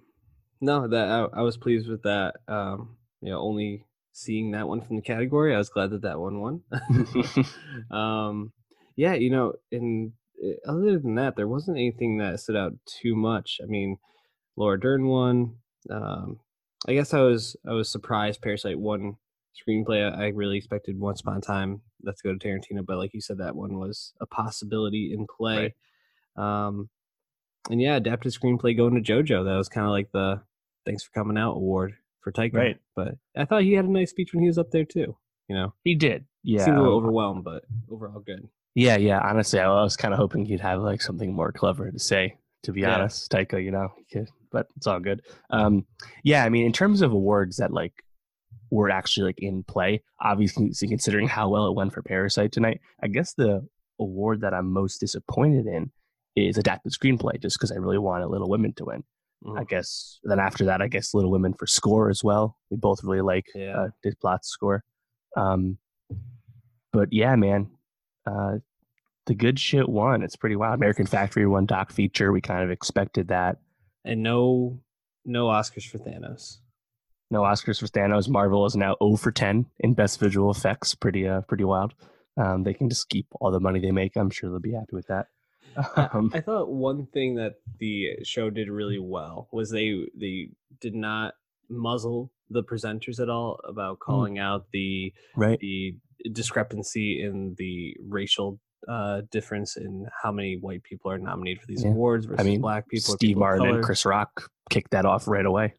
[0.62, 2.36] No, that I, I was pleased with that.
[2.48, 6.20] Um, you know, only seeing that one from the category, I was glad that that
[6.20, 6.64] one won.
[7.92, 8.52] um,
[8.96, 10.12] yeah, you know, and
[10.44, 13.60] uh, other than that, there wasn't anything that stood out too much.
[13.64, 13.98] I mean,
[14.58, 15.56] Laura Dern won.
[15.90, 16.40] Um,
[16.88, 19.18] I guess I was I was surprised Parasite won
[19.58, 20.12] screenplay.
[20.12, 23.22] I, I really expected Once Upon a Time to go to Tarantino, but like you
[23.22, 25.74] said, that one was a possibility in play.
[26.36, 26.90] Um,
[27.70, 29.46] and yeah, adapted screenplay going to JoJo.
[29.46, 30.42] That was kind of like the
[30.86, 32.54] thanks for coming out award for Taika.
[32.54, 32.78] Right.
[32.96, 35.16] But I thought he had a nice speech when he was up there too.
[35.48, 36.26] You know, He did.
[36.44, 36.64] Yeah.
[36.64, 38.48] seemed a little overwhelmed, but overall good.
[38.76, 39.20] yeah, yeah.
[39.20, 42.72] Honestly, I was kind of hoping he'd have like something more clever to say, to
[42.72, 42.96] be Yeah.
[42.96, 43.32] honest.
[43.32, 43.90] Taika, you know,
[44.52, 45.22] but it's all good.
[45.50, 45.86] Um,
[46.24, 47.94] yeah, I mean, in terms of awards that like
[48.72, 53.08] were actually like in play, obviously considering how well it went for Parasite tonight, I
[53.08, 53.68] guess the
[54.00, 55.92] award that I'm most disappointed in
[56.36, 59.04] is adapted screenplay, just because I really wanted Little Women to win.
[59.46, 59.70] I Mhm.
[59.70, 62.58] guess then after that, I guess Little Women for score as well.
[62.70, 63.88] We both really like Yeah.
[64.14, 64.84] uh, score.
[65.38, 65.78] Um,
[66.92, 67.72] but yeah, man,
[68.26, 68.58] uh,
[69.26, 70.24] the good shit won.
[70.24, 70.76] It's pretty wild.
[70.76, 72.32] American Factory won doc feature.
[72.32, 73.60] We kind of expected that.
[74.04, 74.80] And no,
[75.26, 76.58] no Oscars for Thanos.
[77.32, 78.28] No Oscars for Thanos.
[78.28, 80.96] Marvel is now 0 for 10 in best visual effects.
[80.96, 81.94] Pretty, uh, pretty wild.
[82.38, 84.16] Um, they can just keep all the money they make.
[84.16, 85.28] I'm sure they'll be happy with that.
[85.96, 90.50] Um, I thought one thing that the show did really well was they they
[90.82, 91.36] did not
[91.70, 95.60] muzzle the presenters at all about calling out the right.
[95.60, 95.96] the
[96.34, 101.84] discrepancy in the racial uh, difference in how many white people are nominated for these
[101.84, 101.92] Yeah.
[101.92, 103.14] awards versus mean, black people.
[103.14, 103.84] Steve people Martin and.
[103.84, 105.76] Chris Rock kicked that off right away.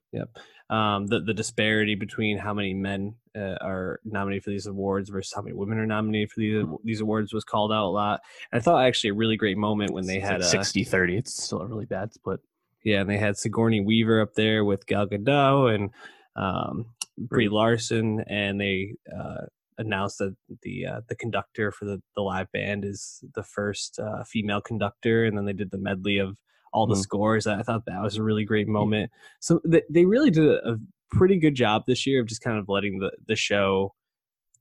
[0.71, 5.33] Um, the the disparity between how many men uh, are nominated for these awards versus
[5.35, 8.21] how many women are nominated for these these awards was called out a lot.
[8.53, 10.85] And I thought actually a really great moment when they It's had like a 60
[10.85, 11.17] 30.
[11.17, 12.41] It's still a really bad split.
[12.85, 15.91] yeah, and they had Sigourney Weaver up there with Gal Gadot and
[16.37, 16.87] um,
[17.19, 22.51] Brie Larson, and they uh, announced that the uh, the conductor for the the live
[22.53, 26.39] band is the first uh, female conductor, and then they did the medley of
[26.73, 27.03] all the Mhm.
[27.03, 27.47] scores.
[27.47, 29.11] I thought that was a really great moment.
[29.41, 30.77] So th- they really did a, a
[31.11, 33.95] pretty good job this year of just kind of letting the the show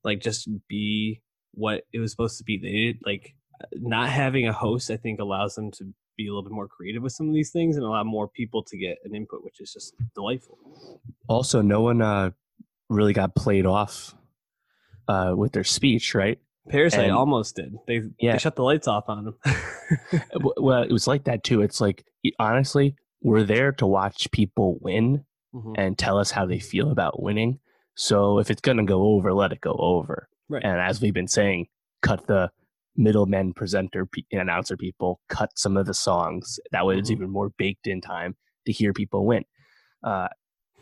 [0.04, 1.22] like just be
[1.54, 2.58] what it was supposed to be.
[2.58, 3.36] They did like
[3.74, 4.89] not having a host.
[4.89, 7.52] I think allows them to be a little bit more creative with some of these
[7.52, 10.58] things and allow more people to get an input, which is just delightful.
[11.28, 12.32] Also, no one uh,
[12.89, 14.15] really got played off
[15.08, 16.39] uh, with their speech, right?
[16.67, 17.74] Parasite And- almost did.
[17.88, 18.34] They Yeah.
[18.34, 19.36] they shut the lights off on them.
[20.58, 21.62] Well, it was like that too.
[21.62, 22.06] It's like
[22.39, 25.74] honestly, we're there to watch people win Mhm.
[25.78, 27.60] and tell us how they feel about winning.
[27.95, 30.30] So if it's gonna go over, let it go over.
[30.48, 30.63] Right.
[30.63, 31.67] And as we've been saying,
[32.02, 32.52] cut the
[32.95, 36.60] middlemen, presenter, and announcer people, cut some of the songs.
[36.72, 37.13] That way, it's Mhm.
[37.13, 39.45] even more baked in time to hear people win.
[40.04, 40.28] Uh,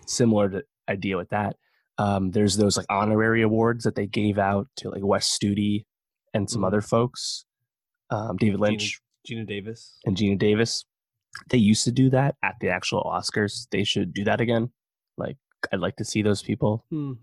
[0.06, 1.56] similar to idea with that.
[1.98, 5.86] Um, there's those like honorary awards that they gave out to like Wes Studi
[6.34, 6.68] and some Mhm.
[6.68, 7.46] other folks,
[8.10, 9.98] um, David Lynch Geena Davis.
[10.06, 10.86] and Geena Davis.
[11.50, 13.68] They used to do that at the actual Oscars.
[13.72, 14.72] They should do that again.
[15.18, 15.38] Like
[15.72, 17.14] I'd like to see those people Hmm.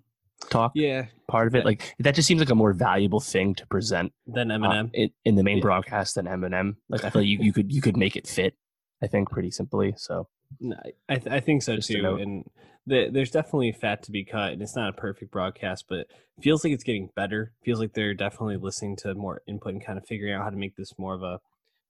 [0.51, 1.07] talk Yeah.
[1.29, 1.65] part of it.
[1.65, 4.91] Like that just seems like a more valuable thing to present Then uh, Eminem.
[4.93, 5.63] in, in the main Yeah.
[5.63, 6.77] broadcast than Eminem.
[6.89, 8.57] Like I feel like you, you could you could make it fit.
[9.03, 9.95] I think pretty simply.
[9.97, 10.29] So
[10.61, 10.77] No,
[11.09, 12.45] I th- I think so Just too, and
[12.87, 16.07] the, there's definitely fat to be cut, and it's not a perfect broadcast, but
[16.43, 17.53] feels like it's getting better.
[17.65, 20.57] Feels like they're definitely listening to more input and kind of figuring out how to
[20.57, 21.41] make this more of a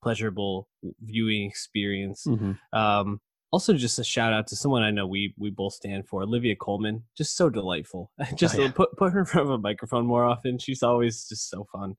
[0.03, 0.67] pleasurable
[1.01, 2.25] viewing experience.
[2.71, 3.19] Um,
[3.51, 6.55] also, just a shout out to someone I know we we both stand for, Olivia
[6.55, 7.03] Colman.
[7.17, 8.11] Just so delightful.
[8.35, 8.71] just Oh, yeah.
[8.71, 10.59] put put her in front of a microphone more often.
[10.59, 11.95] She's always just so fun.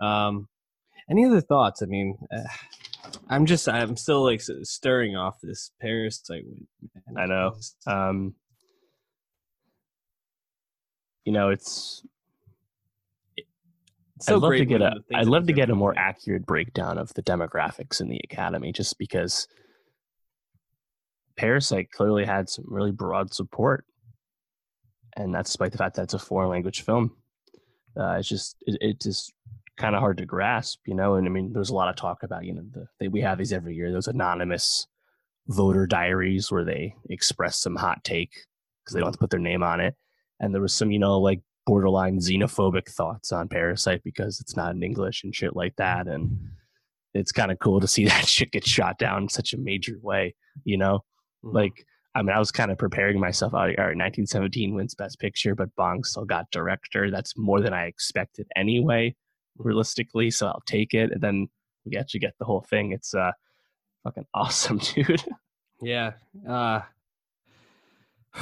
[0.00, 0.48] Um,
[1.10, 1.82] any other thoughts?
[1.82, 2.42] I mean, uh,
[3.28, 6.44] I'm just I'm still like stirring off this Parasite.
[6.46, 6.66] win.
[7.16, 7.56] I know.
[7.86, 8.34] Um,
[11.24, 12.02] you know, it's
[13.36, 16.98] it's so I'd love to get a I'd love to get a more accurate breakdown
[16.98, 19.46] of the demographics in the academy just because
[21.36, 23.84] Parasite clearly had some really broad support.
[25.16, 27.16] And that's despite the fact that it's a foreign language film.
[27.98, 29.32] Uh, it's just it, it's just
[29.78, 31.14] kind of hard to grasp, you know.
[31.14, 33.38] And I mean, there's a lot of talk about you know the they, we have
[33.38, 33.92] these every year.
[33.92, 34.86] Those anonymous
[35.46, 38.32] voter diaries where they express some hot take
[38.84, 39.94] because they don't have to put their name on it.
[40.40, 44.74] And there was some you know like borderline xenophobic thoughts on Parasite because it's not
[44.74, 46.06] in English and shit like that.
[46.06, 46.38] And
[47.12, 49.98] it's kind of cool to see that shit get shot down in such a major
[50.02, 51.00] way, you know?
[51.44, 51.52] Mhm.
[51.54, 53.52] Like, I mean, I was kind of preparing myself.
[53.52, 57.10] All right, 1917 wins Best Picture, but Bong still got director.
[57.10, 59.14] That's more than I expected anyway,
[59.58, 60.30] realistically.
[60.30, 61.12] So I'll take it.
[61.12, 61.48] And then
[61.84, 62.92] we actually get the whole thing.
[62.92, 63.32] It's uh,
[64.04, 65.24] fucking awesome, dude.
[65.80, 66.12] Yeah.
[66.48, 66.80] Uh,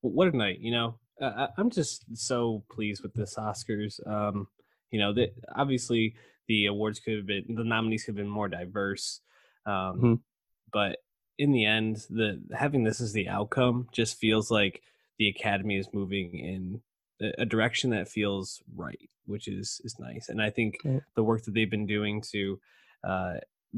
[0.00, 0.98] what a night, you know.
[1.20, 4.04] Uh, I'm just so pleased with this Oscars.
[4.06, 4.48] Um,
[4.90, 6.14] you know, that obviously
[6.48, 9.20] the awards could have been the nominees could have been more diverse.
[9.66, 10.20] Um, Mhm.
[10.72, 10.98] but
[11.38, 14.82] in the end, the having this as the outcome just feels like
[15.18, 16.82] the Academy is moving in
[17.20, 20.28] a, direction that feels right, which is is nice.
[20.28, 21.02] And I think Right.
[21.14, 22.60] the work that they've been doing to
[23.02, 23.34] uh,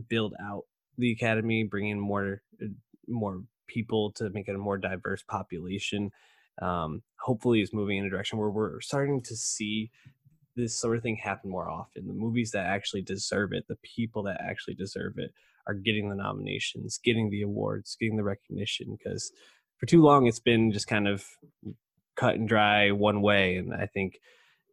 [0.09, 0.65] build out
[0.99, 2.67] the Academy, bring in more uh,
[3.07, 6.11] more people to make it a more diverse population.
[6.63, 9.91] Um, hopefully, is moving in a direction where we're starting to see
[10.57, 12.07] this sort of thing happen more often.
[12.07, 15.35] The movies that actually deserve it, the people that actually deserve it,
[15.67, 18.97] are getting the nominations, getting the awards, getting the recognition.
[18.97, 19.33] Because
[19.77, 21.27] for too long, it's been just kind of
[22.17, 24.19] cut and dry one way, and I think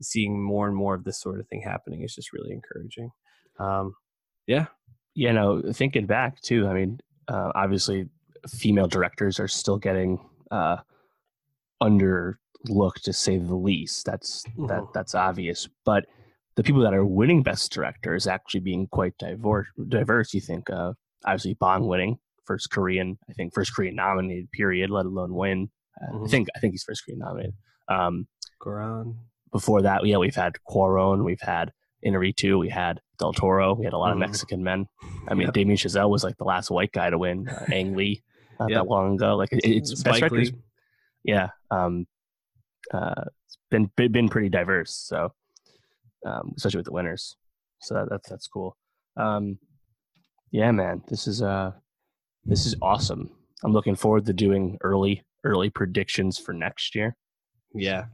[0.02, 3.12] seeing more and more of this sort of thing happening is just really encouraging.
[3.60, 3.96] Um,
[4.48, 4.66] yeah,
[5.14, 8.10] you know, thinking back too, I mean, uh, obviously,
[8.50, 10.20] female directors are still getting
[10.52, 10.78] uh,
[11.82, 14.06] underlooked, to say the least.
[14.06, 14.94] That's that Mhm.
[14.94, 15.68] that's obvious.
[15.86, 16.06] But
[16.56, 19.68] the people that are winning Best Director is actually being quite diverse.
[19.88, 20.70] Diverse, you think?
[20.70, 20.94] Uh,
[21.26, 24.52] obviously, Bong winning first Korean, I think first Korean nominated.
[24.52, 24.90] Period.
[24.90, 25.70] Let alone win.
[26.02, 27.54] Uh, I think I think he's first Korean nominated.
[27.88, 28.28] Um,
[28.62, 29.16] Goran.
[29.52, 31.72] before that, yeah, we've had Cuaron, we've had
[32.06, 34.22] Inarritu, we had Del Toro, we had a lot of Mhm.
[34.22, 34.88] Mexican men.
[35.28, 35.54] I mean, Yep.
[35.54, 37.48] Damien Chazelle was like the last white guy to win.
[37.48, 38.24] Uh, Ang Lee,
[38.60, 38.78] not Yep.
[38.84, 39.36] that long ago.
[39.36, 40.32] Like it, it's best Spike.
[40.32, 40.54] Lee.
[41.24, 42.06] Yeah, um,
[42.94, 44.94] uh, it's been been been pretty diverse.
[44.96, 45.32] So,
[46.26, 47.36] um, especially with the winners.
[47.82, 48.76] So that, that's that's cool.
[49.18, 49.60] Um,
[50.52, 51.72] yeah, man, this is uh,
[52.46, 53.30] this is awesome.
[53.64, 57.16] I'm looking forward to doing early early predictions for next year.
[57.74, 58.06] Yeah.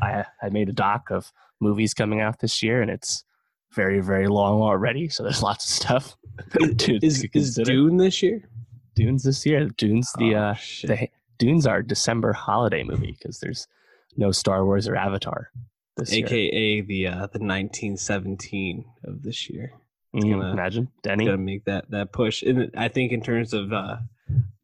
[0.00, 3.24] I I made a doc of movies coming out this year, and it's
[3.72, 5.08] very very long already.
[5.08, 6.16] So there's lots of stuff.
[6.78, 7.54] to, Is to is.
[7.56, 8.48] Dune this year?
[8.94, 9.68] Dunes this year?
[9.76, 10.88] Dunes the Oh, uh shit.
[10.90, 13.68] the Dune's our December holiday movie because there's
[14.16, 15.50] no Star Wars or Avatar
[15.96, 16.24] this year.
[16.26, 19.72] AKA the uh, the 1917 of this year.
[20.14, 21.24] Mm, gonna- imagine Denny.
[21.26, 22.42] Gonna make that that push.
[22.42, 23.96] And I think in terms of uh,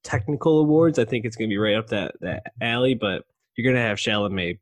[0.04, 2.94] technical awards, I think it's gonna be right up that that alley.
[2.94, 3.24] But
[3.56, 4.58] you're gonna have Chalamet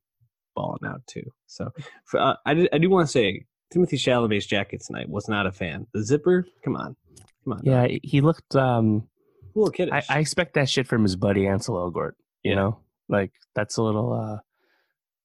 [0.55, 1.31] balling out too.
[1.47, 1.71] So
[2.05, 5.47] for, uh, I did, I do want to say Timothée Chalamet's jacket tonight was not
[5.47, 5.87] a fan.
[5.95, 6.97] The zipper, come on,
[7.45, 7.61] come on.
[7.65, 8.55] Yeah, he looked.
[8.57, 9.09] um
[9.55, 10.05] a little kiddish.
[10.09, 12.13] I, I expect that shit from his buddy Ansel Elgort.
[12.45, 12.55] You Yeah.
[12.57, 14.13] know, like that's a little.
[14.13, 14.39] uh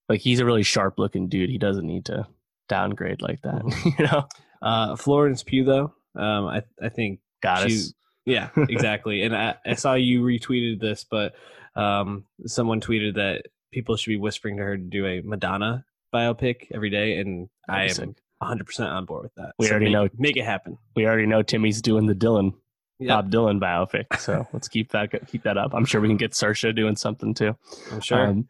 [0.10, 1.50] Like he's a really sharp looking dude.
[1.50, 2.28] He doesn't need to
[2.68, 3.62] downgrade like that.
[3.64, 4.00] Mhm.
[4.00, 4.28] you know,
[4.62, 7.94] uh, Florence Pugh though, um, I I think goddess.
[8.26, 9.22] Yeah, exactly.
[9.24, 11.36] and I, I saw you retweeted this, but
[11.76, 16.68] um, someone tweeted that people should be whispering to her to do a Madonna biopic
[16.74, 19.54] every day, and I am 100 percent on board with that.
[19.60, 20.78] We already make, know- Make it happen.
[20.96, 22.54] We already know Timmy's doing the Dylan
[23.00, 25.74] Yeah, Bob Dylan biopic, so let's keep that keep that up.
[25.74, 27.56] I'm sure we can get Saoirse doing something too.
[27.92, 28.26] I'm sure.
[28.28, 28.48] Um,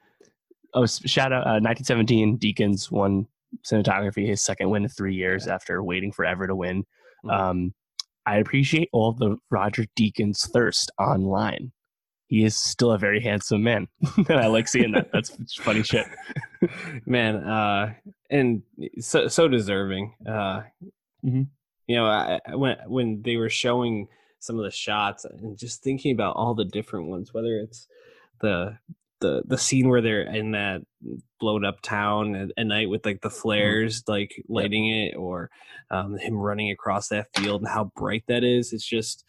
[0.74, 3.28] oh, shout out uh, 1917 Deakins won
[3.66, 6.86] cinematography, his second win in three years after waiting forever to win.
[7.26, 7.32] Mhm.
[7.34, 7.74] Um,
[8.26, 11.72] I appreciate all the Roger Deakins thirst online.
[12.28, 15.12] He is still a very handsome man, and I like seeing that.
[15.14, 16.08] That's funny shit.
[17.06, 17.94] Man, uh,
[18.30, 18.64] and
[19.00, 20.14] so so deserving.
[20.28, 20.64] Uh,
[21.24, 21.48] Mhm.
[21.88, 24.08] You know, I, I- when when they were showing
[24.40, 27.88] some of the shots and just thinking about all the different ones, whether it's
[28.42, 28.78] the
[29.21, 30.82] the the scene where they're in that
[31.39, 35.49] blown up town at, at night with like the flares like lighting it, or
[35.91, 38.73] um, him running across that field and how bright that is.
[38.73, 39.23] It's just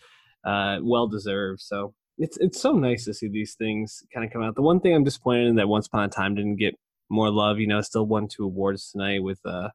[0.45, 1.61] uh, well deserved.
[1.61, 4.55] So it's it's so nice to see these things kind of come out.
[4.55, 6.75] The one thing I'm disappointed in that Once Upon a Time didn't get
[7.09, 7.59] more love.
[7.61, 9.69] You know, still won two awards tonight with uh,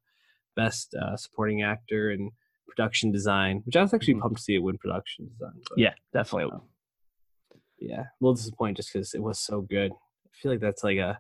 [0.56, 2.32] best uh, supporting actor and
[2.68, 4.22] production design, which I was actually Mhm.
[4.22, 5.62] pumped to see it win production design.
[5.70, 6.60] But Yeah, definitely.
[7.82, 9.92] Yeah, a little disappointed just because it was so good.
[9.92, 11.20] I feel like that's like a,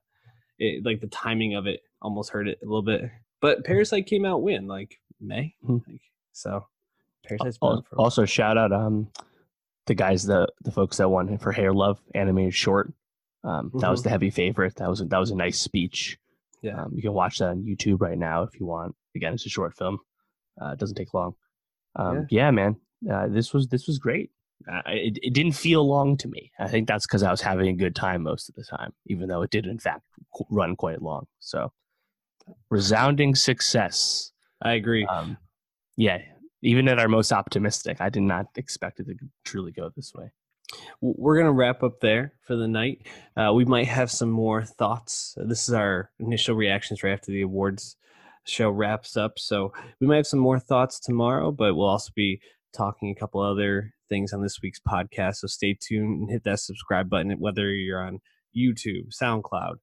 [0.59, 3.09] it, like the timing of it almost hurt it a little bit.
[3.41, 5.81] But Parasite came out when like May, Mhm.
[5.87, 6.65] like, so
[7.27, 7.95] Parasite's been Al- out for.
[7.97, 9.09] Also, shout out um
[9.87, 12.93] the guys the the folks that won for Hair Love animated short.
[13.43, 14.03] Um, That was Mhm.
[14.03, 14.75] the heavy favorite.
[14.75, 16.17] That was a, that was a nice speech.
[16.61, 16.83] Yeah.
[16.83, 18.95] um, you can watch that on YouTube right now if you want.
[19.15, 19.97] Again, it's a short film.
[20.61, 21.33] Uh, it doesn't take long.
[21.95, 22.51] Um, yeah.
[22.51, 22.75] man,
[23.11, 24.29] uh, this was this was great.
[24.71, 26.51] Uh, it, it didn't feel long to me.
[26.59, 29.27] I think that's because I was having a good time most of the time, even
[29.27, 30.03] though it did in fact
[30.49, 31.27] run quite long.
[31.39, 31.71] So,
[32.69, 34.31] resounding success.
[34.61, 35.05] I agree.
[35.05, 35.37] Um,
[35.97, 36.19] yeah,
[36.61, 40.31] even at our most optimistic, I did not expect it to truly go this way.
[41.01, 43.05] We're gonna wrap up there for the night.
[43.35, 45.35] Uh, we might have some more thoughts.
[45.37, 47.97] This is our initial reactions right after the awards
[48.45, 49.37] show wraps up.
[49.37, 52.41] So we might have some more thoughts tomorrow, but we'll also be
[52.73, 55.37] talking a couple other things on this week's podcast.
[55.37, 58.19] So stay tuned and hit that subscribe button, whether you're on
[58.55, 59.75] YouTube, SoundCloud,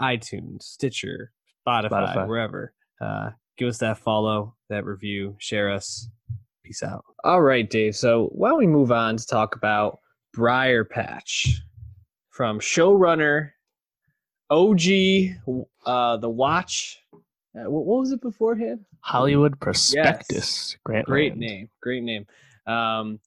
[0.00, 1.32] iTunes, Stitcher,
[1.66, 2.28] Spotify, Spotify.
[2.28, 2.72] wherever.
[3.00, 6.08] Uh, give us that follow, that review, share us.
[6.64, 7.04] Peace out.
[7.24, 7.96] All right, Dave.
[7.96, 9.98] So why don't we move on to talk about
[10.32, 11.60] Briar Patch
[12.30, 13.50] from showrunner
[14.50, 14.80] OG,
[15.86, 16.98] uh, The Watch.
[17.12, 18.84] Uh, what, what was it beforehand?
[19.00, 20.76] Hollywood Prospectus.
[20.84, 21.68] Grant Great name.
[21.82, 22.26] Great name.
[22.66, 23.18] Um,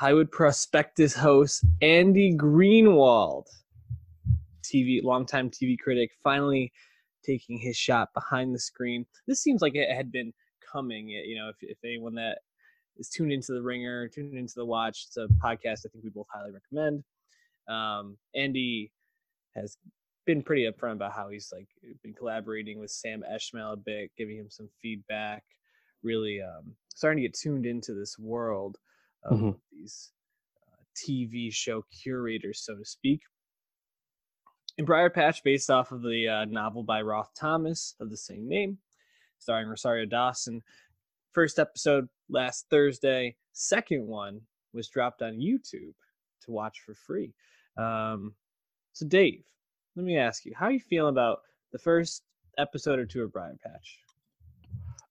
[0.00, 3.44] Hollywood Prospectus host Andy Greenwald,
[4.62, 6.72] TV longtime TV critic, finally
[7.22, 9.04] taking his shot behind the screen.
[9.26, 10.32] This seems like it had been
[10.72, 11.10] coming.
[11.10, 12.38] You know, if, if anyone that
[12.96, 16.08] is tuned into the Ringer, tuned into the Watch, it's a podcast I think we
[16.08, 17.04] both highly recommend.
[17.68, 18.92] Um, Andy
[19.54, 19.76] has
[20.24, 21.68] been pretty upfront about how he's like
[22.02, 25.44] been collaborating with Sam Esmail a bit, giving him some feedback.
[26.02, 28.78] Really um, starting to get tuned into this world
[29.24, 29.60] of Mhm.
[29.70, 30.12] these
[30.66, 33.22] uh, TV show curators, so to speak.
[34.78, 38.48] In Briar Patch, based off of the uh, novel by Ross Thomas of the same
[38.48, 38.78] name,
[39.38, 40.62] starring Rosario Dawson.
[41.32, 43.36] First episode last Thursday.
[43.52, 44.40] Second one
[44.72, 45.94] was dropped on YouTube
[46.42, 47.34] to watch for free.
[47.76, 48.34] Um,
[48.92, 49.44] so, Dave,
[49.96, 52.22] let me ask you, how are you feeling about the first
[52.58, 53.98] episode or two of Briar Patch?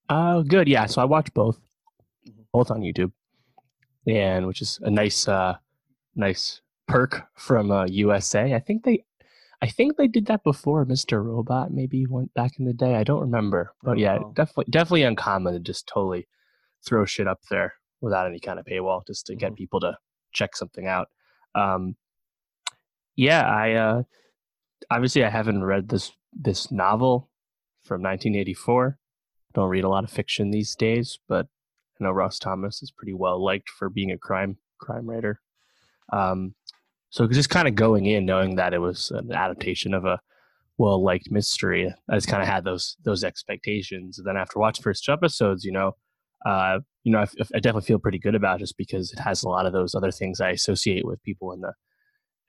[0.10, 0.68] Oh, good.
[0.68, 0.88] Yeah.
[0.88, 1.60] So I watched both,
[2.28, 2.46] Mhm.
[2.52, 3.12] both on YouTube,
[4.18, 5.56] and which is a nice, uh,
[6.16, 8.54] nice perk from uh, USA.
[8.56, 9.04] I think they,
[9.62, 11.24] I think they did that before Mr.
[11.24, 12.96] Robot, maybe went back in the day.
[12.96, 14.32] I don't remember, but yeah, Oh.
[14.36, 16.28] definitely, definitely uncommon to just totally
[16.86, 19.58] throw shit up there without any kind of paywall, just to get Mhm.
[19.58, 19.98] people to
[20.32, 21.10] check something out.
[21.56, 21.96] Um,
[23.16, 24.04] yeah, I uh,
[24.90, 27.30] obviously I haven't read this this novel
[27.82, 28.98] from 1984
[29.54, 31.48] don't read a lot of fiction these days, but
[32.00, 35.42] I know Ross Thomas is pretty well liked for being a crime crime writer.
[36.14, 36.56] Um,
[37.12, 40.20] So just kind of going in knowing that it was an adaptation of a
[40.78, 44.18] well liked mystery, I just kind of had those those expectatations.
[44.18, 45.94] And then after watching first two episodes, you know,
[46.46, 49.44] uh, you know, I, I definitely feel pretty good about it just because it has
[49.44, 51.74] a lot of those other things I associate with people in the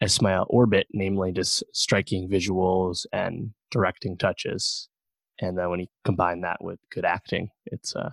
[0.03, 4.89] Esmail orbit, namely just striking visuals and directing touches.
[5.41, 8.11] And then when you combine that with good acting, it's uh,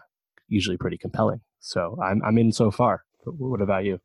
[0.47, 1.41] usually pretty compelling.
[1.59, 3.03] So I'm I'm in so far.
[3.25, 3.99] But what about you?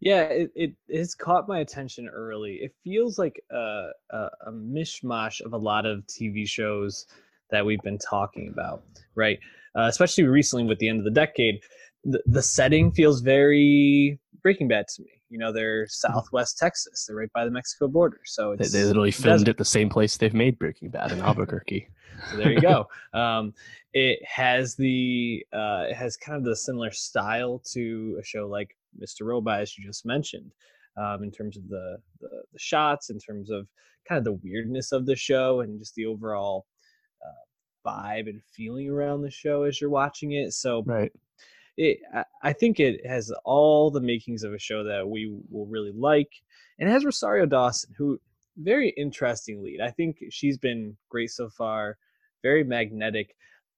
[0.00, 2.54] Yeah, it, it has caught my attention early.
[2.54, 7.06] It feels like a, a, a mishmash of a lot of TV shows
[7.52, 8.82] that we've been talking about,
[9.14, 9.38] right?
[9.76, 11.60] Uh, especially recently with the end of the decade,
[12.02, 15.21] the, the setting feels very Breaking Bad to me.
[15.32, 16.12] You know, they're mm-hmm.
[16.12, 17.06] Southwest Texas.
[17.06, 18.20] They're right by the Mexico border.
[18.24, 21.88] So they, they literally filmed at the same place they've made Breaking Bad in Albuquerque.
[22.30, 22.86] so there you go.
[23.14, 23.54] Um,
[23.94, 28.76] it has the uh, it has kind of the similar style to a show like
[29.02, 29.26] Mr.
[29.26, 30.52] Robot, as you just mentioned,
[30.96, 33.66] um, in terms of the, the, the shots, in terms of
[34.06, 36.66] kind of the weirdness of the show, and just the overall
[37.24, 40.52] uh, vibe and feeling around the show as you're watching it.
[40.52, 41.12] So right
[41.76, 42.00] it
[42.42, 46.30] I think it has all the makings of a show that we will really like,
[46.78, 48.20] and it has Rosario Dawson, who
[48.56, 49.80] very interesting lead.
[49.80, 51.96] I think she's been great so far,
[52.42, 53.34] very magnetic.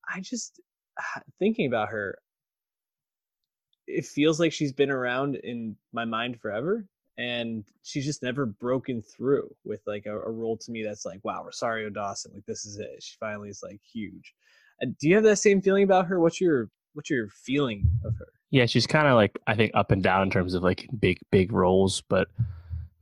[0.09, 0.61] I just
[1.39, 2.19] thinking about her,
[3.87, 9.03] it feels like she's been around in my mind forever, and she's just never broken
[9.03, 12.67] through with like a, a role to me that's like, wow, Rosario Dawson, like this
[12.67, 13.03] is it.
[13.03, 14.35] She finally is like huge.
[14.83, 16.19] Uh, do you have that same feeling about her?
[16.19, 18.29] What's your what's your feeling of her?
[18.51, 21.19] Yeah, she's kind of like I think up and down in terms of like big
[21.31, 22.29] big roles, but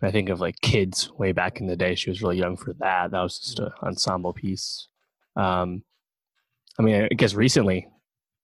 [0.02, 1.94] I think of like kids way back in the day.
[1.94, 3.10] She was really young for that.
[3.10, 4.88] That was just an ensemble piece.
[5.36, 5.84] Um,
[6.78, 7.86] I mean, I guess recently,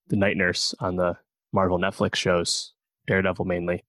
[0.08, 1.16] the night nurse on the
[1.52, 2.74] Marvel Netflix shows,
[3.06, 3.84] Daredevil mainly,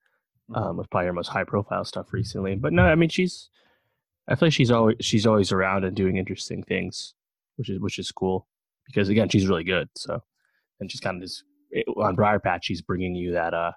[0.49, 0.55] mm-hmm.
[0.55, 2.55] um, was probably her most high profile stuff recently.
[2.55, 3.49] But no, I mean, she's
[4.27, 7.13] I feel like she's always she's always around and doing interesting things,
[7.57, 8.47] which is which is cool
[8.85, 9.89] because again, she's really good.
[9.95, 10.23] So,
[10.79, 11.43] and she's kind of just
[11.97, 13.71] on Briarpatch, he's bringing you that uh,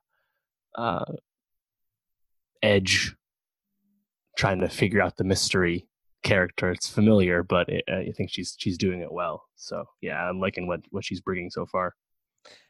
[0.77, 1.05] uh,
[2.63, 3.15] edge,
[4.37, 5.89] trying to figure out the mystery
[6.23, 6.71] character.
[6.71, 9.45] It's familiar, but it, I think she's she's doing it well.
[9.57, 11.95] So yeah, I'm liking what what she's bringing so far.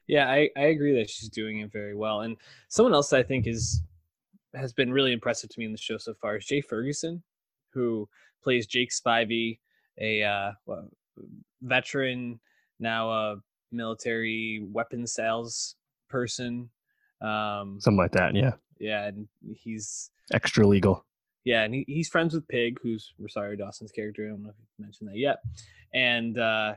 [0.07, 2.23] Yeah, I, I agree that she's doing it very well.
[2.23, 2.37] And
[2.69, 3.83] someone else I think is
[4.55, 7.23] has been really impressive to me in the show so far is Jay Ferguson,
[7.73, 8.09] who
[8.43, 9.59] plays Jake Spivey,
[9.99, 10.53] a uh,
[11.63, 12.41] veteran
[12.79, 13.37] now a
[13.73, 15.77] military weapon sales
[16.09, 16.71] person.
[17.21, 18.53] Um, Something like that, yeah.
[18.79, 21.05] Yeah, and he's extra legal.
[21.45, 24.27] Yeah, and he, he's friends with Pig, who's Rosario Dawson's character.
[24.27, 25.39] I don't know if you mentioned that yet.
[25.95, 26.75] And uh,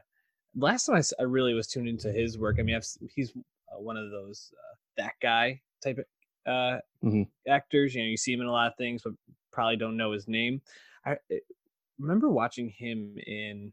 [0.56, 2.58] last time I, I, really was tuned into his work.
[2.60, 6.06] I mean, I've, he's uh, one of those uh, that guy type of
[6.52, 7.24] uh, mm-hmm.
[7.48, 7.94] actors.
[7.94, 9.14] You know, you see him in a lot of things, but
[9.52, 10.62] probably don't know his name.
[11.06, 11.40] I, I
[12.00, 13.72] remember watching him in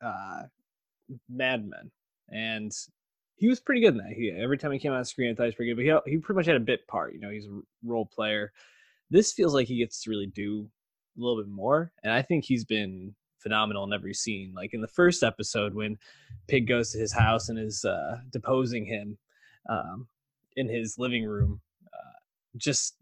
[0.00, 0.42] uh,
[1.28, 1.90] Mad Men
[2.30, 2.72] and
[3.36, 4.12] he was pretty good in that.
[4.12, 5.76] He every time he came on screen, I thought he was pretty good.
[5.76, 7.14] But he he pretty much had a bit part.
[7.14, 8.52] You know, he's a role player.
[9.10, 10.68] This feels like he gets to really do
[11.16, 14.52] a little bit more, and I think he's been phenomenal in every scene.
[14.54, 15.98] Like in the first episode when
[16.48, 19.18] Pig goes to his house and is uh, deposing him
[19.68, 20.08] um,
[20.56, 21.60] in his living room,
[21.92, 22.18] uh,
[22.56, 22.96] just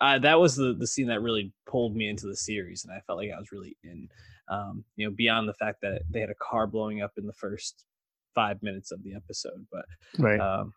[0.00, 3.00] uh, that was the the scene that really pulled me into the series, and I
[3.00, 4.08] felt like I was really in.
[4.48, 7.32] Um, you know, beyond the fact that they had a car blowing up in the
[7.32, 7.84] first
[8.34, 9.66] five minutes of the episode.
[9.70, 9.84] But
[10.18, 10.40] right.
[10.40, 10.72] um,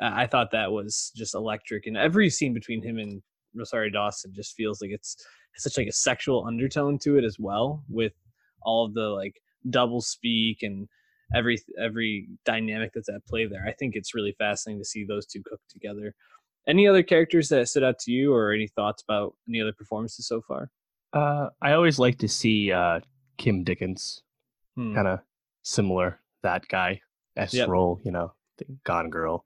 [0.00, 3.22] I thought that was just electric, and every scene between him and
[3.54, 5.16] Rosario Dawson just feels like it's
[5.56, 8.12] such like a sexual undertone to it as well, with
[8.62, 9.34] all of the like
[9.70, 10.88] double speak and
[11.34, 13.64] every every dynamic that's at play there.
[13.66, 16.14] I think it's really fascinating to see those two cook together.
[16.66, 20.28] Any other characters that stood out to you, or any thoughts about any other performances
[20.28, 20.70] so far?
[21.12, 23.00] Uh, I always like to see uh,
[23.38, 24.22] Kim Dickens,
[24.76, 24.94] hmm.
[24.94, 25.20] kind of
[25.62, 27.00] similar that guy
[27.36, 27.68] s yep.
[27.68, 28.00] role.
[28.04, 29.44] You know, the Gone Girl,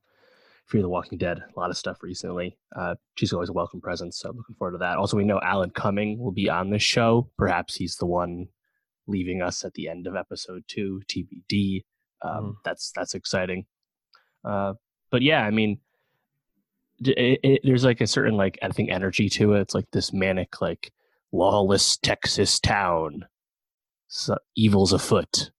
[0.67, 2.57] Fear the Walking Dead, a lot of stuff recently.
[2.75, 4.97] Uh, she's always a welcome presence, so looking forward to that.
[4.97, 7.31] Also, we know Alan Cumming will be on this show.
[7.37, 8.49] Perhaps he's the one
[9.07, 11.85] leaving us at the end of episode two, TBD.
[12.23, 12.55] Um, mm.
[12.65, 13.67] That's that's exciting.
[14.45, 14.75] Uh,
[15.11, 15.79] but yeah, I mean,
[17.01, 19.61] it, it, there's like a certain like I think energy to it.
[19.61, 20.93] It's like this manic, like
[21.33, 23.27] lawless Texas town,
[24.09, 25.51] so evils afoot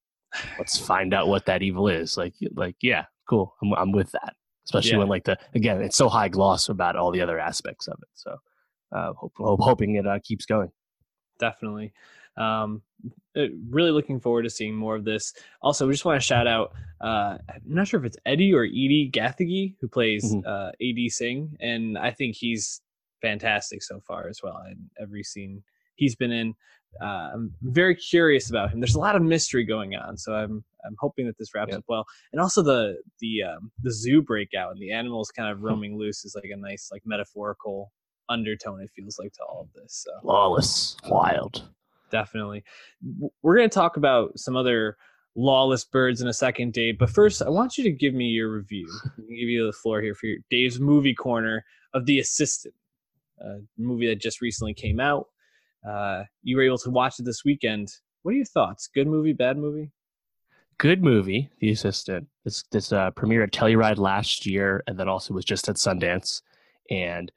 [0.58, 2.18] let's find out what that evil is.
[2.18, 3.56] Like, like, yeah, cool.
[3.62, 4.36] I'm, I'm with that.
[4.66, 4.98] Especially yeah.
[5.00, 8.08] when like the, again, it's so high gloss about all the other aspects of it.
[8.14, 8.38] So,
[8.94, 10.72] uh, hope, hope, hoping it uh, keeps going.
[11.40, 11.92] Definitely.
[12.38, 12.82] Um,
[13.36, 15.34] uh, really looking forward to seeing more of this.
[15.62, 16.72] Also, we just want to shout out.
[17.02, 20.48] Uh, I'm not sure if it's Eddie or Edi Gathegi who plays mm-hmm.
[20.48, 22.82] uh, Ad Singh, and I think he's
[23.22, 24.64] fantastic so far as well.
[24.70, 25.64] In every scene
[25.96, 26.56] he's been in,
[27.02, 28.80] uh, I'm very curious about him.
[28.80, 31.80] There's a lot of mystery going on, so I'm I'm hoping that this wraps Yep.
[31.80, 32.06] up well.
[32.32, 36.24] And also the the um, the zoo breakout and the animals kind of roaming loose
[36.26, 37.92] is like a nice like metaphorical
[38.30, 38.82] undertone.
[38.82, 40.06] It feels like to all of this.
[40.06, 41.64] So Lawless, wild.
[42.12, 42.64] definitely.
[43.42, 44.98] We're going to talk about some other
[45.36, 47.00] lawless birds in a second, Dave.
[47.00, 48.88] But first, I want you to give me your review.
[49.18, 51.66] Give you the floor here for your Dave's movie corner
[51.96, 52.76] of The Assistant,
[53.42, 55.28] a movie that just recently came out.
[55.88, 57.90] Uh, you were able to watch it this weekend.
[58.22, 58.88] What are your thoughts?
[58.88, 59.92] Good movie, bad movie?
[60.78, 62.28] Good movie, The Assistant.
[62.44, 66.42] This this uh, premiered at Telluride last year, and then also was just at Sundance,
[66.90, 67.32] and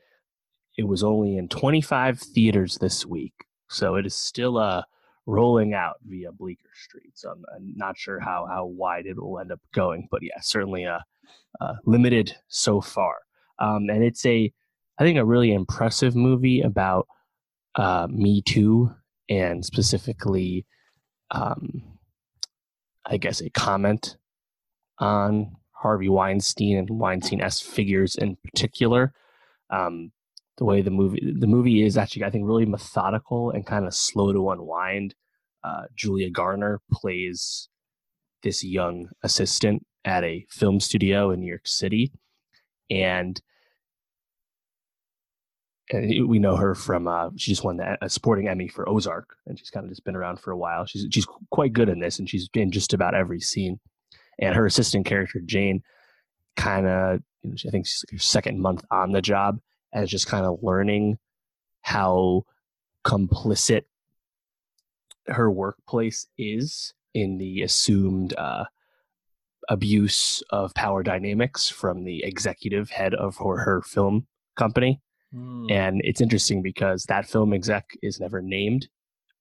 [0.76, 3.34] it was only in 25 theaters this week.
[3.68, 4.82] So it is still uh,
[5.26, 7.12] rolling out via Bleecker Street.
[7.14, 10.40] So I'm, I'm not sure how how wide it will end up going, but yeah,
[10.40, 11.00] certainly uh,
[11.60, 13.16] uh, limited so far.
[13.58, 14.52] Um, and it's a,
[14.98, 17.06] I think, a really impressive movie about
[17.76, 18.90] uh, Me Too
[19.28, 20.66] and specifically,
[21.30, 21.82] um,
[23.04, 24.16] I guess, a comment
[24.98, 29.12] on Harvey Weinstein and Weinstein S figures in particular.
[29.70, 30.12] Um,
[30.58, 33.94] the way the movie the movie is actually, I think, really methodical and kind of
[33.94, 35.14] slow to unwind.
[35.62, 37.68] Uh, Julia Garner plays
[38.42, 42.12] this young assistant at a film studio in New York City,
[42.88, 43.40] and
[45.90, 49.36] and we know her from uh, she just won the, a supporting Emmy for Ozark,
[49.46, 50.84] and she's kind of just been around for a while.
[50.86, 53.78] She's she's quite good in this, and she's been just about every scene.
[54.38, 55.82] And her assistant character Jane,
[56.56, 59.60] kind of, you know, I think she's like her second month on the job,
[59.92, 61.18] and is just kind of learning
[61.82, 62.44] how
[63.04, 63.84] complicit
[65.28, 68.64] her workplace is in the assumed uh,
[69.68, 74.26] abuse of power dynamics from the executive head of her, her film
[74.56, 75.00] company.
[75.36, 75.66] Hmm.
[75.70, 78.88] And it's interesting because that film exec is never named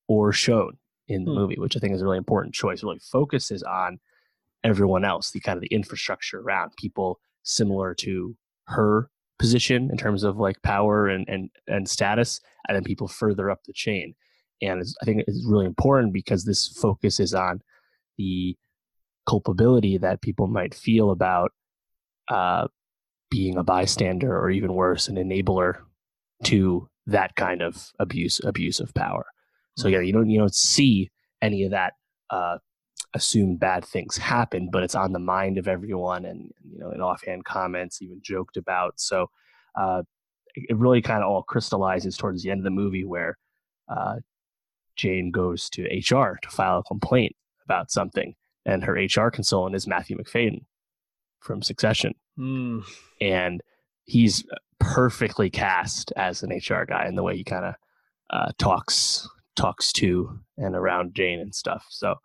[0.08, 0.78] or shown
[1.08, 1.38] in the Hmm.
[1.38, 2.84] movie, which I think is a really important choice.
[2.84, 4.00] It really focuses on
[4.64, 8.36] everyone else, the kind of the infrastructure around people similar to
[8.68, 13.50] her position in terms of like power and and, and status, and then people further
[13.52, 14.16] up the chain.
[14.62, 17.62] And it's, I think it's really important because this focuses on
[18.18, 18.58] the
[19.28, 21.52] culpability that people might feel about
[22.30, 22.68] uh,
[23.30, 25.82] being a bystander or even worse, an enabler
[26.46, 29.26] to that kind of abuse abuse of power.
[29.78, 31.94] So yeah, you don't you don't see any of that
[32.30, 32.58] uh,
[33.14, 37.02] assumed bad things happen, but it's on the mind of everyone, and you know, in
[37.02, 38.94] offhand comments, even joked about.
[39.00, 39.30] So
[39.76, 40.04] uh,
[40.56, 43.38] it really kind of all crystallizes towards the end of the movie where
[43.90, 44.16] uh,
[44.96, 47.36] Jane goes to HR to file a complaint
[47.66, 48.34] about something,
[48.66, 50.66] and her HR consultant is Matthew Macfadyen
[51.42, 52.80] from Succession Hmm.
[53.22, 53.62] and
[54.06, 54.44] he's
[54.94, 57.76] perfectly cast as an HR guy in the way he kind of
[58.30, 61.86] uh, talks talks to and around Jane and stuff.
[61.90, 62.16] So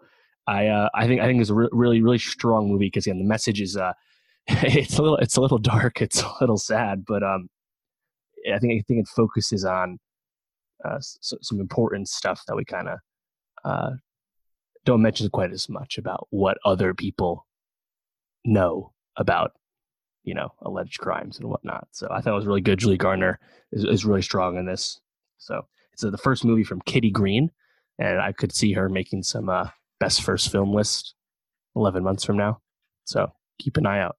[0.46, 3.18] I uh, I think I think it's a re- really really strong movie because again
[3.18, 3.92] the message is uh
[4.48, 7.48] it's a little it's a little dark it's a little sad but um
[8.52, 9.98] I think I think it focuses on
[10.84, 12.98] uh, s- some important stuff that we kind of
[13.64, 13.90] uh,
[14.84, 17.46] don't mention quite as much about what other people
[18.44, 19.52] know about
[20.24, 21.88] you know alleged crimes and whatnot.
[21.92, 22.78] So I thought it was really good.
[22.78, 23.38] Julie Garner
[23.72, 25.00] is, is really strong in this.
[25.38, 27.50] So it's uh, the first movie from Kitty Green,
[27.98, 29.68] and I could see her making some uh,
[29.98, 31.14] best first film list
[31.76, 32.60] eleven months from now.
[33.04, 34.16] So keep an eye out.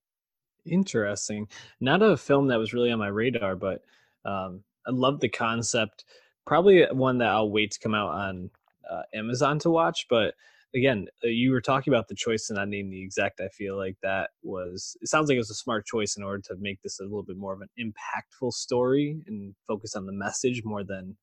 [0.65, 1.47] Interesting.
[1.79, 3.83] Not a film that was really on my radar, but
[4.25, 6.05] um, I love the concept.
[6.45, 8.49] Probably one that I'll wait to come out on
[8.89, 10.07] uh, Amazon to watch.
[10.09, 10.35] But
[10.75, 13.41] again, uh, you were talking about the choice to not name the exact.
[13.41, 14.97] I feel like that was.
[15.01, 17.23] It sounds like it was a smart choice in order to make this a little
[17.23, 21.17] bit more of an impactful story and focus on the message more than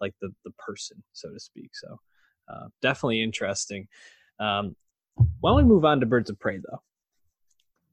[0.00, 1.70] like the the person, so to speak.
[1.74, 1.98] So
[2.48, 3.88] uh, definitely interesting.
[4.38, 4.76] Um,
[5.40, 6.80] why don't we move on to Birds of Prey though?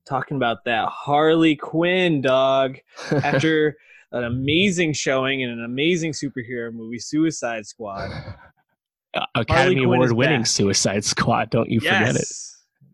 [0.06, 2.78] talking about that Harley Quinn dog
[3.12, 3.78] after
[4.12, 8.10] an amazing showing in an amazing superhero movie, Suicide Squad.
[9.14, 10.48] Uh, Academy Award winning back.
[10.48, 11.50] Suicide Squad.
[11.50, 12.28] Don't you forget it.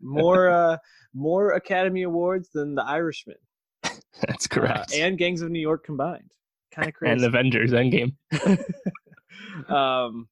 [0.02, 0.76] more uh,
[1.14, 3.36] more Academy Awards than The Irishman.
[3.82, 4.92] That's uh, correct.
[4.94, 6.30] and Gangs of New York combined.
[6.74, 7.12] Kind of crazy.
[7.12, 7.24] and.
[7.24, 8.14] Avengers Endgame.
[9.70, 10.28] um,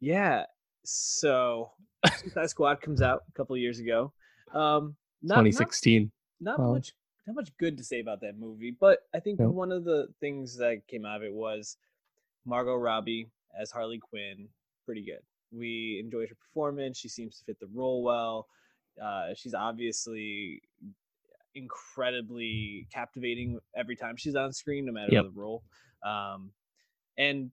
[0.00, 0.44] yeah.
[0.84, 1.70] So
[2.16, 4.12] Suicide Squad comes out a couple of years ago.
[4.52, 6.10] Um, not, not 2016.
[6.40, 6.92] not Well- much
[7.26, 9.54] not much good to say about that movie but i think Nope.
[9.54, 11.76] one of the things that came out of it was
[12.44, 14.48] margot robbie as harley quinn
[14.84, 15.20] pretty good
[15.52, 18.46] we enjoyed her performance she seems to fit the role well
[19.02, 20.62] uh, she's obviously
[21.54, 25.24] incredibly captivating every time she's on screen, no matter Yep.
[25.24, 25.62] the role.
[26.04, 26.52] Um,
[27.18, 27.50] and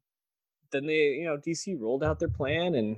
[0.72, 2.98] then they, you know, DC rolled out their plan, and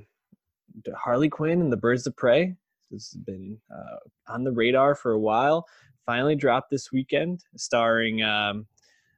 [0.96, 2.56] Harley Quinn and the Birds of Prey
[2.90, 3.98] This has been uh,
[4.32, 5.66] on the radar for a while.
[6.06, 8.68] Finally dropped this weekend, starring um,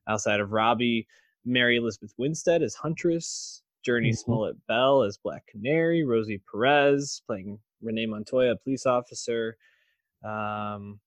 [0.07, 1.07] outside of Robbie,
[1.45, 4.17] Mary Elizabeth Winstead as Huntress, Jurnee Mhm.
[4.17, 9.57] Smollett Bell as Black Canary, Rosie Perez playing Renee Montoya, police officer.
[10.23, 10.99] Um,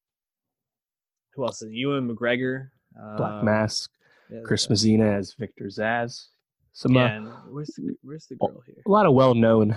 [1.35, 1.63] who else?
[1.63, 2.69] is Ewan McGregor,
[3.17, 3.91] Black um, Mask,
[4.31, 6.29] yeah, Chris the- Messina as Victor Zsasz.
[6.73, 8.83] Some uh, Yeah, and where's the where's the girl here?
[8.87, 9.75] a lot of well-known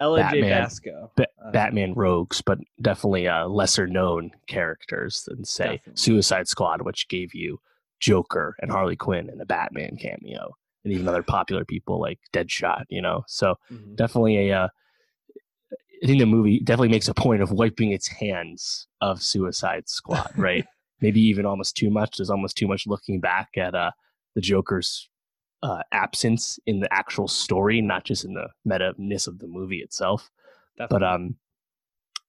[0.00, 0.62] Ella Jay Batman.
[0.62, 1.12] Basco.
[1.16, 5.96] Ba- Uh, Batman rogues, but definitely uh, lesser known characters than say Definitely.
[5.96, 7.60] Suicide Squad, which gave you
[8.00, 10.56] Joker and Harley Quinn and a Batman cameo,
[10.86, 12.84] and even other popular people like Deadshot.
[12.88, 13.96] You know, so mhm.
[13.96, 14.64] definitely a.
[14.64, 14.68] Uh,
[16.02, 20.30] I think the movie definitely makes a point of wiping its hands of Suicide Squad,
[20.36, 20.66] right?
[21.00, 22.16] Maybe even almost too much.
[22.16, 23.92] There's almost too much looking back at uh,
[24.34, 25.08] the Joker's
[25.62, 29.78] uh, absence in the actual story, not just in the meta ness of the movie
[29.78, 30.30] itself
[30.88, 31.36] but um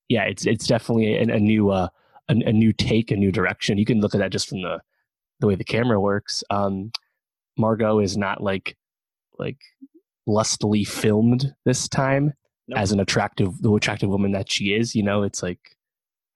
[0.09, 1.87] yeah it's it's definitely a, a new uh
[2.29, 4.79] a, a new take a new direction you can look at that just from the
[5.39, 6.91] the way the camera works um
[7.57, 8.75] margot is not like
[9.37, 9.59] like
[10.25, 12.33] lustily filmed this time
[12.67, 12.79] Nope.
[12.79, 15.59] as an attractive the attractive woman that she is you know it's like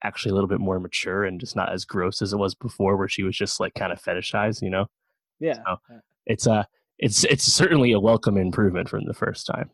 [0.03, 2.95] actually a little bit more mature and just not as gross as it was before
[2.95, 4.86] where she was just like kind of fetishized you know
[5.39, 5.78] yeah, so-
[6.26, 6.63] it's uh
[6.99, 9.69] it's it's certainly a welcome improvement from the first time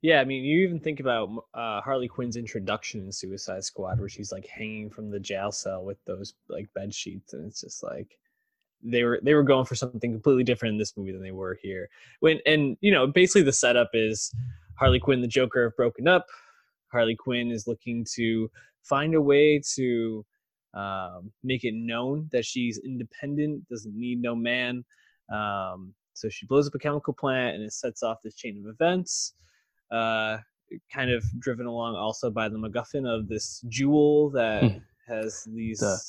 [0.00, 0.20] yeah.
[0.20, 4.30] I mean, you even think about uh, Harley Quinn's introduction in Suicide Squad, where she's
[4.30, 8.16] like hanging from the jail cell with those like bed sheets, and it's just like
[8.82, 11.58] they were they were going for something completely different in this movie than they were
[11.62, 11.88] here.
[12.20, 14.32] When and you know, basically the setup is
[14.78, 16.26] Harley Quinn, the Joker have broken up.
[16.92, 18.50] Harley Quinn is looking to
[18.82, 20.24] find a way to
[20.74, 24.84] um, make it known that she's independent, doesn't need no man.
[25.32, 28.72] Um, so she blows up a chemical plant and it sets off this chain of
[28.72, 29.34] events.
[29.90, 30.38] Uh,
[30.92, 34.78] kind of driven along also by the MacGuffin of this jewel that Hmm.
[35.06, 36.02] has these The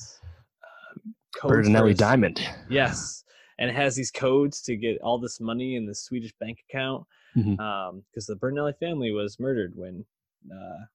[1.38, 2.41] codes Bertinelli Diamond.
[2.69, 3.23] Yes,
[3.59, 7.05] and it has these codes to get all this money in the Swedish bank account
[7.36, 10.05] because the Bertinelli family was murdered when
[10.51, 10.86] uh,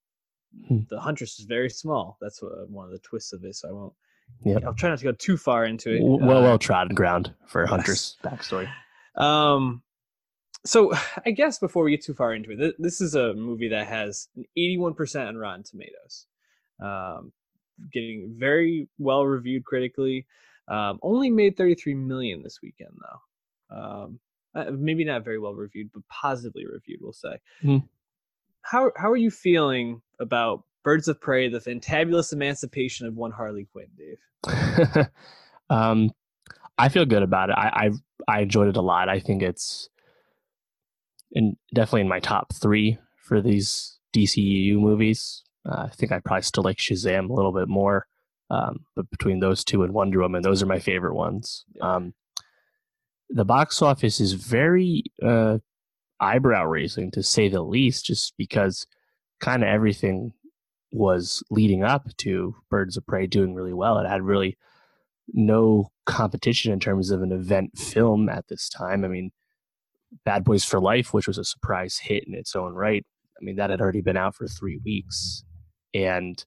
[0.69, 0.79] Hmm.
[0.89, 2.17] the Huntress was very small.
[2.21, 3.57] That's what, one of the twists of it.
[3.57, 3.93] So I won't.
[4.45, 4.63] Yep.
[4.65, 6.01] I'll try not to go too far into it.
[6.01, 7.71] Well Uh, well trodden ground for yes.
[7.71, 8.69] Hunter's backstory.
[9.17, 9.83] Um,
[10.65, 10.93] so
[11.27, 13.89] I guess before we get too far into it, th- this is a movie that
[13.89, 16.27] has an 81% on Rotten Tomatoes,
[16.81, 17.33] um,
[17.93, 20.27] getting very well reviewed critically.
[20.69, 23.77] Um, only made 33 million this weekend though.
[23.77, 24.19] Um,
[24.55, 27.39] uh, maybe not very well reviewed, but positively reviewed, we'll say.
[27.61, 27.79] Hmm.
[28.63, 33.67] How how are you feeling about Birds of Prey: The Fantabulous Emancipation of One Harley
[33.73, 35.07] Quinn, Dave?
[35.71, 36.11] um,
[36.79, 37.57] I feel good about it.
[37.59, 37.91] I,
[38.29, 39.09] I I enjoyed it a lot.
[39.09, 39.89] I think it's
[41.33, 45.43] in definitely in my top three for these DCU movies.
[45.69, 48.07] Uh, I think I probably still like Shazam a little bit more,
[48.51, 51.65] um, but between those two and Wonder Woman, those are my favorite ones.
[51.81, 52.15] Um,
[53.31, 55.59] the box office is very uh,
[56.21, 58.87] eyebrow raising to say the least, just because
[59.41, 60.33] kind of everything
[60.93, 63.99] was leading up to Birds of Prey doing really well.
[63.99, 64.57] It had really
[65.33, 69.05] no competition in terms of an event film at this time.
[69.05, 69.33] I mean,
[70.25, 73.05] Bad Boys for Life, which was a surprise hit in its own right,
[73.41, 75.45] I mean, that had already been out for three weeks.
[75.95, 76.45] And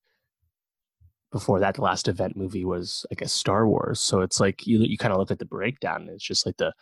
[1.31, 4.01] before that, the last event movie was, I guess, Star Wars.
[4.01, 6.73] So it's like you, you kind of look at the breakdown, it's just like the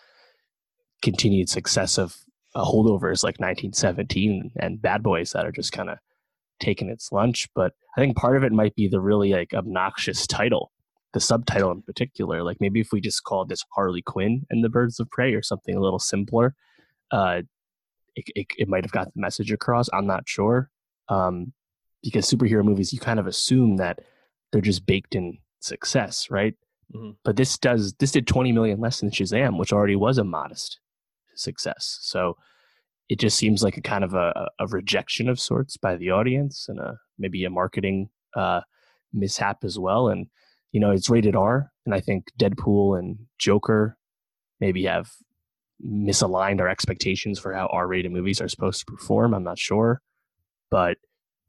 [1.01, 2.15] continued success of
[2.55, 5.97] uh, holdovers like 1917 and Bad Boys that are just kind of
[6.59, 7.47] taking its lunch.
[7.53, 10.71] But I think part of it might be the really like obnoxious title,
[11.13, 12.43] the subtitle in particular.
[12.43, 15.41] Like maybe if we just called this Harley Quinn and the Birds of Prey or
[15.43, 16.55] something a little simpler,
[17.11, 17.41] uh,
[18.15, 19.89] it, it, it might have got the message across.
[19.91, 20.69] I'm not sure.
[21.09, 21.53] Um,
[22.05, 23.99] because superhero movies, you kind of assume that
[24.51, 26.53] they're just baked in success, right?
[26.93, 27.17] Mhm.
[27.23, 30.79] But this does this did 20 million less than Shazam, which already was a modest
[31.35, 31.97] success.
[32.01, 32.37] So
[33.09, 36.67] it just seems like a kind of a, a rejection of sorts by the audience
[36.69, 38.61] and a maybe a marketing uh,
[39.13, 40.07] mishap as well.
[40.07, 40.27] And
[40.71, 43.97] you know, it's rated R, and I think Deadpool and Joker
[44.59, 45.09] maybe have
[45.85, 49.33] misaligned our expectations for how R-rated movies are supposed to perform.
[49.33, 50.01] I'm not sure,
[50.69, 50.97] but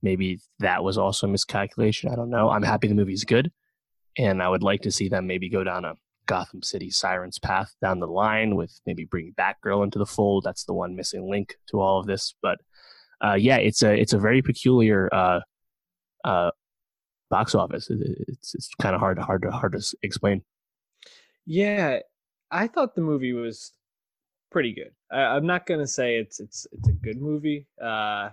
[0.06, 2.12] maybe that was also a miscalculation.
[2.12, 2.48] I don't know.
[2.48, 3.50] I'm happy the movie's good,
[4.16, 5.94] and I would like to see them maybe go down a
[6.26, 10.44] Gotham City Sirens path down the line with maybe bringing Batgirl into the fold.
[10.44, 12.36] That's the one missing link to all of this.
[12.40, 12.58] But
[13.20, 15.40] uh, yeah, it's a it's a very peculiar uh,
[16.24, 16.52] uh,
[17.28, 17.90] box office.
[17.90, 17.98] It,
[18.28, 20.42] it's it's kind of hard hard to hard to explain.
[21.46, 21.98] Yeah,
[22.52, 23.72] I thought the movie was
[24.52, 24.92] pretty good.
[25.10, 27.66] I, am not gonna say it's it's it's a good movie.
[27.82, 28.30] Uh,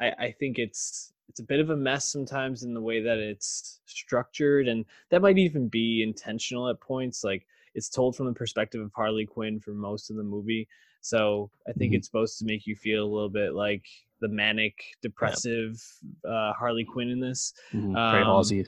[0.00, 3.18] I I think it's it's a bit of a mess sometimes in the way that
[3.18, 7.22] it's structured, and that might even be intentional at points.
[7.22, 10.66] Like it's told from the perspective of Harley Quinn for most of the movie,
[11.00, 11.98] so I think mm-hmm.
[11.98, 13.84] it's supposed to make you feel a little bit like
[14.20, 15.82] the manic, depressive
[16.28, 17.54] uh, Harley Quinn in this.
[17.72, 17.96] Mm-hmm.
[17.96, 18.66] Um, Halsey.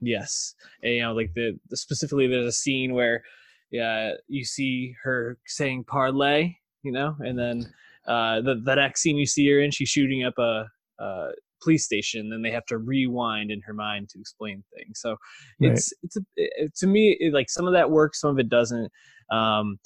[0.00, 3.24] Yes, and, you know, like the, the specifically, there's a scene where
[3.70, 7.72] yeah, you see her saying parlay, you know, and then
[8.06, 10.66] uh, the the next scene you see her in, she's shooting up a,
[10.98, 11.28] a
[11.62, 12.30] police station.
[12.30, 15.00] Then they have to rewind in her mind to explain things.
[15.00, 15.16] So
[15.60, 15.98] it's right.
[16.02, 18.90] it's a, it, to me it, like some of that works, some of it doesn't.
[19.30, 19.78] Um,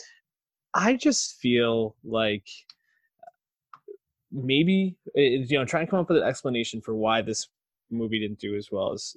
[0.74, 2.46] I just feel like
[4.32, 7.48] maybe you know trying to come up with an explanation for why this
[7.90, 9.16] movie didn't do as well as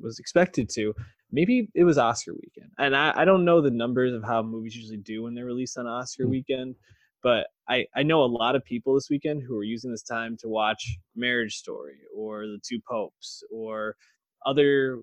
[0.00, 0.94] was expected to
[1.32, 4.76] maybe it was oscar weekend and I, I don't know the numbers of how movies
[4.76, 6.30] usually do when they're released on oscar mm-hmm.
[6.30, 6.76] weekend
[7.22, 10.36] but I, I know a lot of people this weekend who are using this time
[10.38, 13.96] to watch marriage story or the two popes or
[14.44, 15.00] other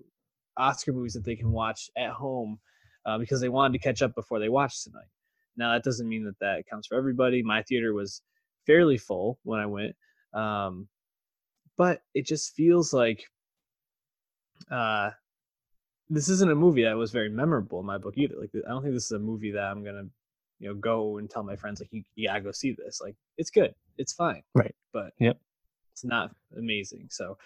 [0.56, 2.58] oscar movies that they can watch at home
[3.06, 5.08] uh, because they wanted to catch up before they watch tonight
[5.56, 8.22] now that doesn't mean that that counts for everybody my theater was
[8.66, 9.96] fairly full when I went.
[10.34, 10.88] Um,
[11.76, 13.24] but it just feels like
[14.70, 15.10] uh,
[16.08, 18.34] this isn't a movie that was very memorable in my book either.
[18.38, 20.06] Like I don't think this is a movie that I'm gonna
[20.62, 23.00] you know go and tell my friends like you, you gotta go see this.
[23.00, 24.74] Like it's good, it's fine, right?
[24.92, 25.36] But yep,
[25.92, 27.08] it's not amazing.
[27.10, 27.36] So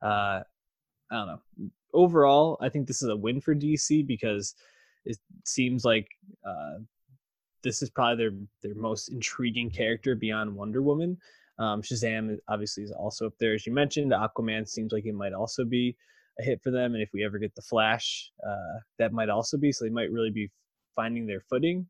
[0.00, 0.40] uh,
[1.10, 1.70] I don't know.
[1.92, 4.54] Overall, I think this is a win for DC because
[5.04, 6.08] it seems like
[6.46, 6.78] uh,
[7.62, 11.18] this is probably their their most intriguing character beyond Wonder Woman.
[11.58, 14.12] Um, Shazam obviously is also up there, as you mentioned.
[14.12, 15.94] Aquaman seems like it might also be
[16.40, 19.58] a hit for them, and if we ever get the Flash, uh, that might also
[19.58, 19.72] be.
[19.72, 20.50] So they might really be
[20.96, 21.86] finding their footing.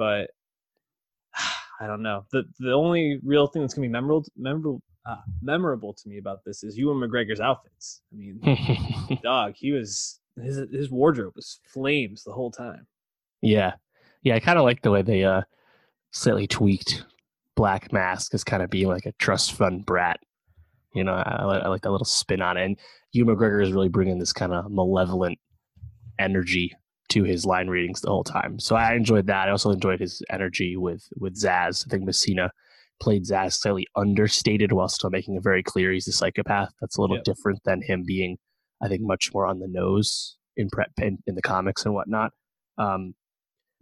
[0.00, 0.30] But
[1.80, 2.24] I don't know.
[2.32, 6.42] the The only real thing that's gonna be memorable, memorable, uh, memorable to me about
[6.44, 8.00] this is Ewan McGregor's outfits.
[8.10, 12.86] I mean, dog, he was his his wardrobe was flames the whole time.
[13.42, 13.74] Yeah,
[14.22, 15.42] yeah, I kind of like the way they uh,
[16.12, 17.04] slightly tweaked
[17.54, 20.18] Black Mask as kind of being like a trust fund brat.
[20.94, 22.64] You know, I, I like that little spin on it.
[22.64, 22.78] And
[23.12, 25.38] Ewan McGregor is really bringing this kind of malevolent
[26.18, 26.74] energy
[27.10, 28.58] to his line readings the whole time.
[28.58, 29.48] So I enjoyed that.
[29.48, 31.86] I also enjoyed his energy with with Zsasz.
[31.86, 32.50] I think Messina
[33.00, 36.72] played Zsasz slightly understated while still making it very clear he's a psychopath.
[36.80, 37.24] That's a little yep.
[37.24, 38.38] different than him being,
[38.82, 42.32] I think, much more on the nose in prep in, in the comics and whatnot.
[42.78, 43.14] Um,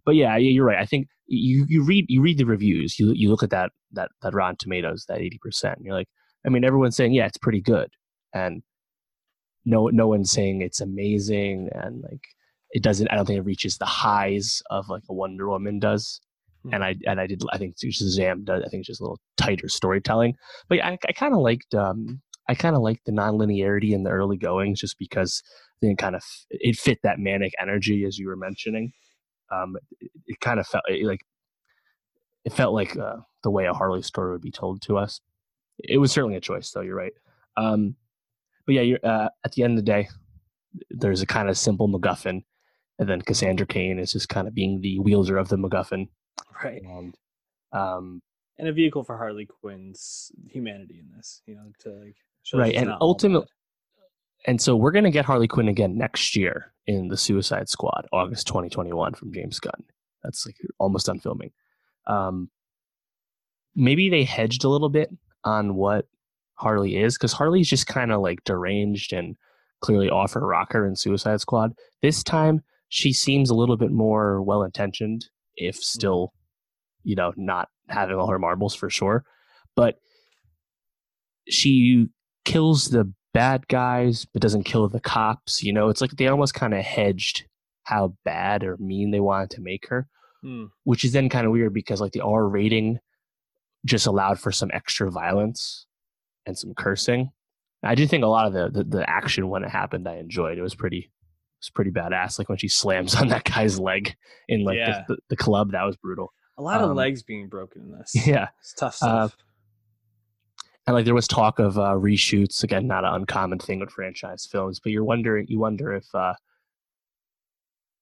[0.05, 0.79] but yeah, you're right.
[0.79, 2.99] I think you you read you read the reviews.
[2.99, 5.79] You you look at that that that Rotten Tomatoes that eighty percent.
[5.83, 6.09] You're like,
[6.47, 7.91] I mean, everyone's saying yeah, it's pretty good,
[8.33, 8.63] and
[9.67, 12.23] no no one's saying it's amazing, and like
[12.71, 13.09] it doesn't.
[13.09, 16.21] I don't think it reaches the highs of like a Wonder Woman does.
[16.65, 16.75] Hmm.
[16.75, 17.43] And I and I did.
[17.53, 18.63] I think Shazam does.
[18.65, 20.35] I think it's just a little tighter storytelling.
[20.69, 21.75] But yeah, I, I kind of liked.
[21.75, 25.99] Um, I kind of liked the nonlinearity in the early goings, just because I think
[25.99, 28.93] it kind of it fit that manic energy as you were mentioning
[29.51, 31.25] um, it, it kind of felt it, like
[32.45, 35.21] it felt like uh, the way a Harley story would be told to us.
[35.79, 36.81] It was certainly a choice, though.
[36.81, 37.13] You're right.
[37.57, 37.97] Um,
[38.67, 40.09] but yeah, you're, uh, at the end of the day,
[40.91, 42.43] there's a kind of simple MacGuffin,
[42.99, 46.09] and then Cassandra Cain is just kind of being the wielder of the MacGuffin,
[46.63, 46.83] right?
[46.83, 47.17] And
[47.73, 48.23] um,
[48.59, 52.17] and a vehicle for Harley Quinn's humanity in this, you know, to like
[52.55, 52.75] right.
[52.75, 53.47] And ultimately,
[54.47, 58.07] and so we're going to get Harley Quinn again next year in the Suicide Squad,
[58.13, 59.85] August 2021 from James Gunn.
[60.23, 61.53] That's like almost done filming.
[62.07, 62.51] Um,
[63.75, 65.11] maybe they hedged a little bit
[65.45, 66.07] on what
[66.55, 69.37] Harley is because Harley's just kind of like deranged and
[69.81, 71.75] clearly off her rocker in Suicide Squad.
[72.03, 75.27] This time she seems a little bit more well intentioned,
[75.57, 75.83] if mm-hmm.
[75.83, 76.33] still,
[77.05, 79.25] you know, not having all her marbles for sure.
[79.77, 79.97] But
[81.49, 82.09] she
[82.45, 85.63] kills the bad guys but doesn't kill the cops.
[85.63, 87.45] You know, it's like they almost kind of hedged
[87.85, 90.09] how bad or mean they wanted to make her,
[90.45, 90.69] mm.
[90.85, 92.99] which is then kind of weird because like the R rating
[93.87, 95.87] just allowed for some extra violence
[96.45, 97.31] and some cursing.
[97.83, 100.59] I do think a lot of the, the, the action when it happened, I enjoyed.
[100.59, 101.13] It was pretty,
[101.61, 102.39] was pretty badass.
[102.39, 104.15] Like when she slams on that guy's leg
[104.49, 105.05] in like yeah.
[105.09, 106.33] the, the, the, club, that was brutal.
[106.57, 108.15] A lot um, of legs being broken in this.
[108.27, 109.35] Yeah, it's tough stuff.
[109.37, 109.43] Uh,
[110.87, 114.49] and like there was talk of uh, reshoots again not an uncommon thing with franchise
[114.51, 116.33] films but you're wondering you wonder if uh,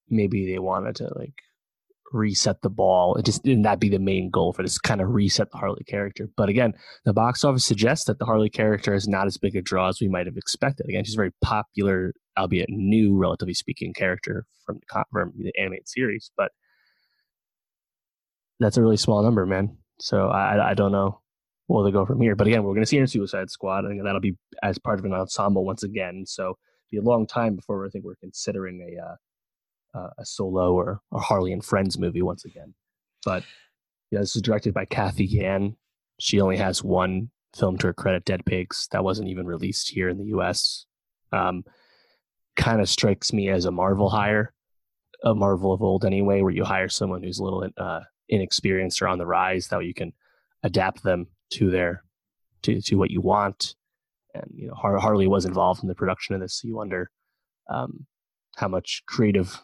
[0.08, 1.42] maybe they wanted to like
[2.12, 3.16] reset the ball.
[3.16, 5.84] It just didn't that be the main goal for this kind of reset the Harley
[5.84, 6.28] character.
[6.36, 9.62] But again, the box office suggests that the Harley character is not as big a
[9.62, 10.86] draw as we might have expected.
[10.88, 15.88] Again, she's a very popular, albeit new, relatively speaking, character from the, from the animated
[15.88, 16.52] series, but
[18.58, 19.76] that's a really small number, man.
[20.00, 21.20] So I, I don't know
[21.66, 22.34] where they go from here.
[22.36, 24.98] But again, we're going to see her in Suicide Squad, and that'll be as part
[24.98, 26.24] of an ensemble once again.
[26.26, 26.56] So
[26.90, 29.14] be a long time before I think we're considering a uh,
[29.96, 32.74] uh, a solo or a Harley and Friends movie once again.
[33.24, 33.42] But
[34.10, 35.76] yeah, this is directed by Cathy Yan.
[36.18, 38.88] She only has one film to her credit, Dead Pigs.
[38.92, 40.86] That wasn't even released here in the U.S.
[41.32, 41.64] Um,
[42.56, 44.52] kind of strikes me as a Marvel hire,
[45.24, 49.08] a Marvel of old anyway, where you hire someone who's a little uh, inexperienced or
[49.08, 50.12] on the rise, that you can
[50.62, 52.02] adapt them to their
[52.62, 53.74] to to what you want.
[54.34, 57.10] And you know, Har- Harley was involved in the production of this, so you wonder
[57.68, 58.06] um,
[58.56, 59.62] how much creative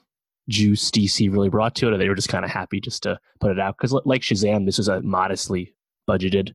[0.48, 3.18] juice DC really brought to it, or they were just kind of happy just to
[3.40, 3.76] put it out.
[3.76, 5.74] Because like Shazam, this is a modestly
[6.08, 6.52] budgeted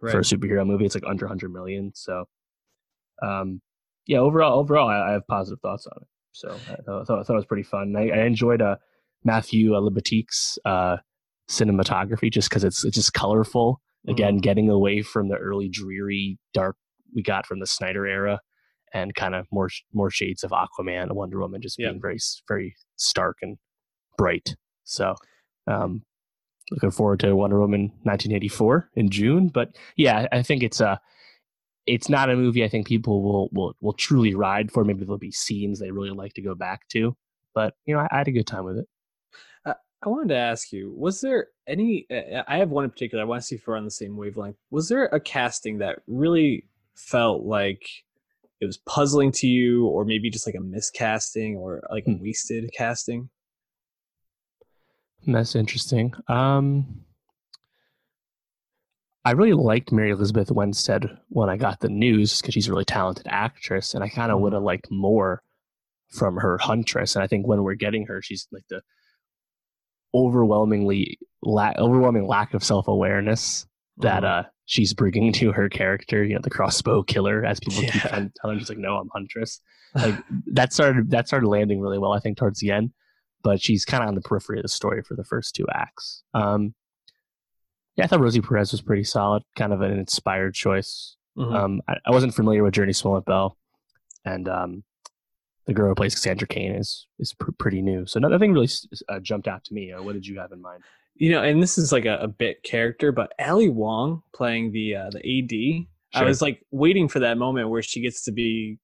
[0.00, 0.12] right.
[0.12, 0.84] for a superhero movie.
[0.84, 1.92] It's like under 100 million.
[1.94, 2.24] So,
[3.22, 3.60] um,
[4.06, 6.08] yeah, overall, overall, I, I, have positive thoughts on it.
[6.32, 7.94] So I thought, I thought, I thought it was pretty fun.
[7.96, 8.76] I, I enjoyed uh,
[9.24, 10.98] Matthew uh, Libatique's uh,
[11.50, 13.80] cinematography just because it's it's just colorful.
[14.08, 14.40] Again, mm-hmm.
[14.40, 16.76] getting away from the early dreary dark
[17.14, 18.38] we got from the Snyder era
[18.92, 22.18] and kind of more more shades of Aquaman, Wonder Woman, just being very
[22.48, 23.58] very stark and
[24.16, 24.56] bright.
[24.84, 25.14] So,
[25.66, 26.02] um,
[26.70, 29.48] looking forward to Wonder Woman 1984 in June.
[29.48, 31.00] But yeah, I think it's a
[31.86, 34.84] it's not a movie I think people will will will truly ride for.
[34.84, 37.16] Maybe there'll be scenes they really like to go back to.
[37.54, 38.86] But you know, I, I had a good time with it.
[39.64, 39.74] Uh,
[40.04, 42.06] I wanted to ask you: Was there any?
[42.10, 43.22] Uh, I have one in particular.
[43.22, 44.56] I want to see if we're on the same wavelength.
[44.70, 46.66] Was there a casting that really
[46.96, 47.86] felt like
[48.60, 52.20] it was puzzling to you or maybe just like a miscasting or like hmm.
[52.20, 53.28] wasted casting
[55.26, 56.86] that's interesting um
[59.24, 62.84] i really liked mary elizabeth winstead when i got the news because she's a really
[62.84, 64.42] talented actress and i kind of mm.
[64.42, 65.42] would have liked more
[66.08, 68.80] from her huntress and i think when we're getting her she's like the
[70.14, 73.66] overwhelmingly la- overwhelming lack of self-awareness
[73.98, 74.40] that mm.
[74.40, 77.90] uh she's bringing to her character, you know, the crossbow killer, as people yeah.
[77.90, 79.60] keep telling her, she's like, no, I'm Huntress.
[79.94, 80.16] Like
[80.48, 82.90] that started that started landing really well, I think, towards the end.
[83.42, 86.22] But she's kind of on the periphery of the story for the first two acts.
[86.34, 86.74] Um,
[87.96, 91.16] yeah, I thought Rosie Perez was pretty solid, kind of an inspired choice.
[91.38, 91.54] Mm-hmm.
[91.54, 93.56] Um, I, I, wasn't familiar with Jurnee Smollett Bell,
[94.26, 94.84] and um,
[95.66, 98.06] the girl who plays Cassandra Cain is is pr- pretty new.
[98.06, 98.68] So nothing really
[99.08, 99.92] uh, jumped out to me.
[99.92, 100.82] Uh, what did you have in mind?
[101.18, 104.96] You know, and this is like a, a bit character, but Ali Wong playing the
[104.96, 106.22] uh, the AD, sure.
[106.22, 108.78] I was like waiting for that moment where she gets to be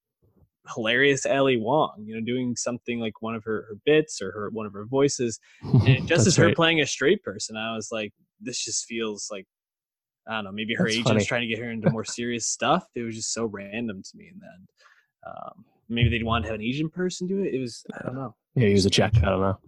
[0.73, 4.49] hilarious Ali Wong, you know, doing something like one of her, her bits or her
[4.51, 5.39] one of her voices.
[5.61, 6.55] And just as her right.
[6.55, 9.45] playing a straight person, I was like, this just feels like
[10.27, 11.25] I don't know, maybe her That's agent's funny.
[11.25, 12.87] trying to get her into more serious stuff.
[12.95, 14.67] It was just so random to me in the end.
[15.27, 17.53] Um, maybe they'd want to have an Asian person do it.
[17.53, 18.35] It was I don't know.
[18.55, 19.15] Yeah, he was a check.
[19.17, 19.59] I don't know.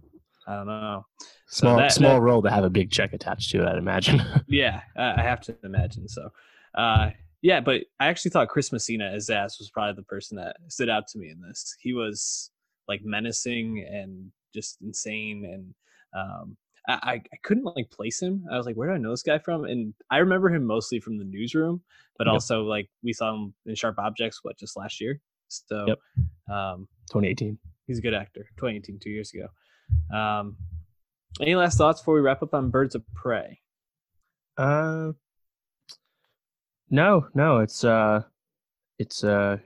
[0.46, 1.04] I don't know.
[1.48, 3.78] Small so that, small that, role to have a big check attached to it, I'd
[3.78, 4.22] imagine.
[4.48, 6.30] yeah, I have to imagine so.
[6.74, 7.10] Uh,
[7.42, 10.88] yeah, but I actually thought Chris Messina as Zsasz was probably the person that stood
[10.88, 11.76] out to me in this.
[11.80, 12.50] He was
[12.88, 15.74] like menacing and just insane, and
[16.16, 16.56] um,
[16.88, 18.44] I, I couldn't like place him.
[18.50, 19.64] I was like, where do I know this guy from?
[19.64, 21.82] And I remember him mostly from the newsroom,
[22.16, 22.34] but yep.
[22.34, 25.20] also like we saw him in Sharp Objects, what just last year.
[25.48, 25.98] So, yep.
[26.50, 27.58] um, 2018.
[27.86, 28.48] He's a good actor.
[28.56, 29.46] 2018, two years ago.
[30.12, 30.56] Um,
[31.40, 33.60] any last thoughts before we wrap up on Birds of Prey?
[34.56, 35.12] Uh,
[36.88, 37.58] no, no.
[37.58, 38.22] It's uh,
[38.98, 39.58] it's uh,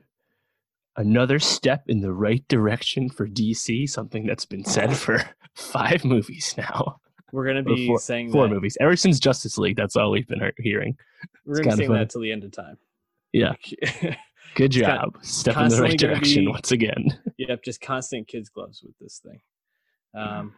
[0.97, 3.89] another step in the right direction for DC.
[3.89, 5.23] Something that's been said for
[5.55, 7.01] five movies now.
[7.33, 8.55] We're gonna be four, saying four that.
[8.55, 9.77] movies ever since Justice League.
[9.77, 10.97] That's all we've been hearing.
[11.45, 12.79] We're gonna say that till the end of time.
[13.33, 13.55] Yeah.
[14.57, 15.17] Good job.
[15.23, 17.19] Step in the right direction be, once again.
[17.39, 19.41] Yep, just constant kids gloves with this thing.
[20.15, 20.55] Um,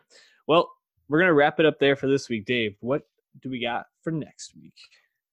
[0.46, 0.70] well,
[1.08, 2.76] we're gonna wrap it up there for this week, Dave.
[2.80, 3.02] What
[3.40, 4.74] do we got for next week?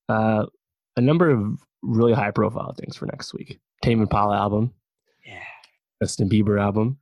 [0.07, 0.45] Uh,
[0.97, 3.59] a number of really high profile things for next week.
[3.81, 4.73] Tame Impala album.
[5.25, 5.39] Yeah.
[6.01, 6.97] Justin Bieber album.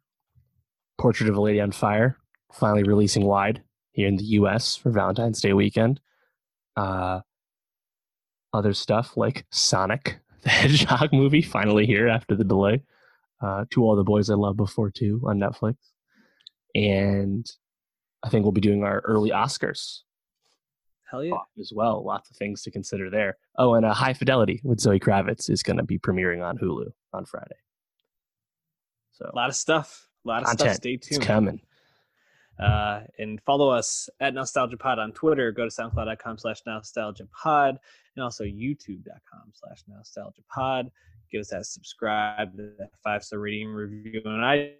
[0.97, 2.17] Portrait of a Lady on Fire.
[2.51, 3.61] Finally releasing wide
[3.91, 4.75] here in the U.S.
[4.75, 5.99] for Valentine's Day weekend.
[6.75, 7.21] Uh,
[8.53, 12.83] other stuff like Sonic the Hedgehog movie finally here after the delay.
[13.39, 15.75] Uh, to all the boys I loved before too on Netflix
[16.77, 17.51] and
[18.23, 20.01] I think we'll be doing our early Oscars.
[21.09, 21.37] Hell yeah!
[21.59, 23.37] As well, lots of things to consider there.
[23.57, 26.91] Oh, and a High Fidelity with Zoe Kravitz is going to be premiering on Hulu
[27.13, 27.55] on Friday.
[29.13, 30.69] So a lot of stuff, a lot of content.
[30.69, 30.75] stuff.
[30.75, 31.17] Stay tuned.
[31.17, 31.61] It's coming.
[32.59, 35.51] Uh, and follow us at Nostalgia Pod on Twitter.
[35.51, 37.77] Go to soundcloud.com slash nostalgia pod
[38.15, 40.91] and also youtube.com slash nostalgia pod.
[41.31, 44.73] Give us that subscribe, that five star rating review on iTunes.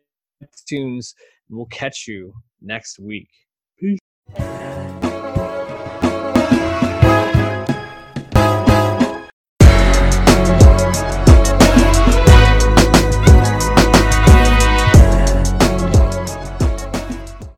[0.68, 1.16] Tunes
[1.50, 3.30] we'll catch you next week.
[3.80, 4.00] Peace.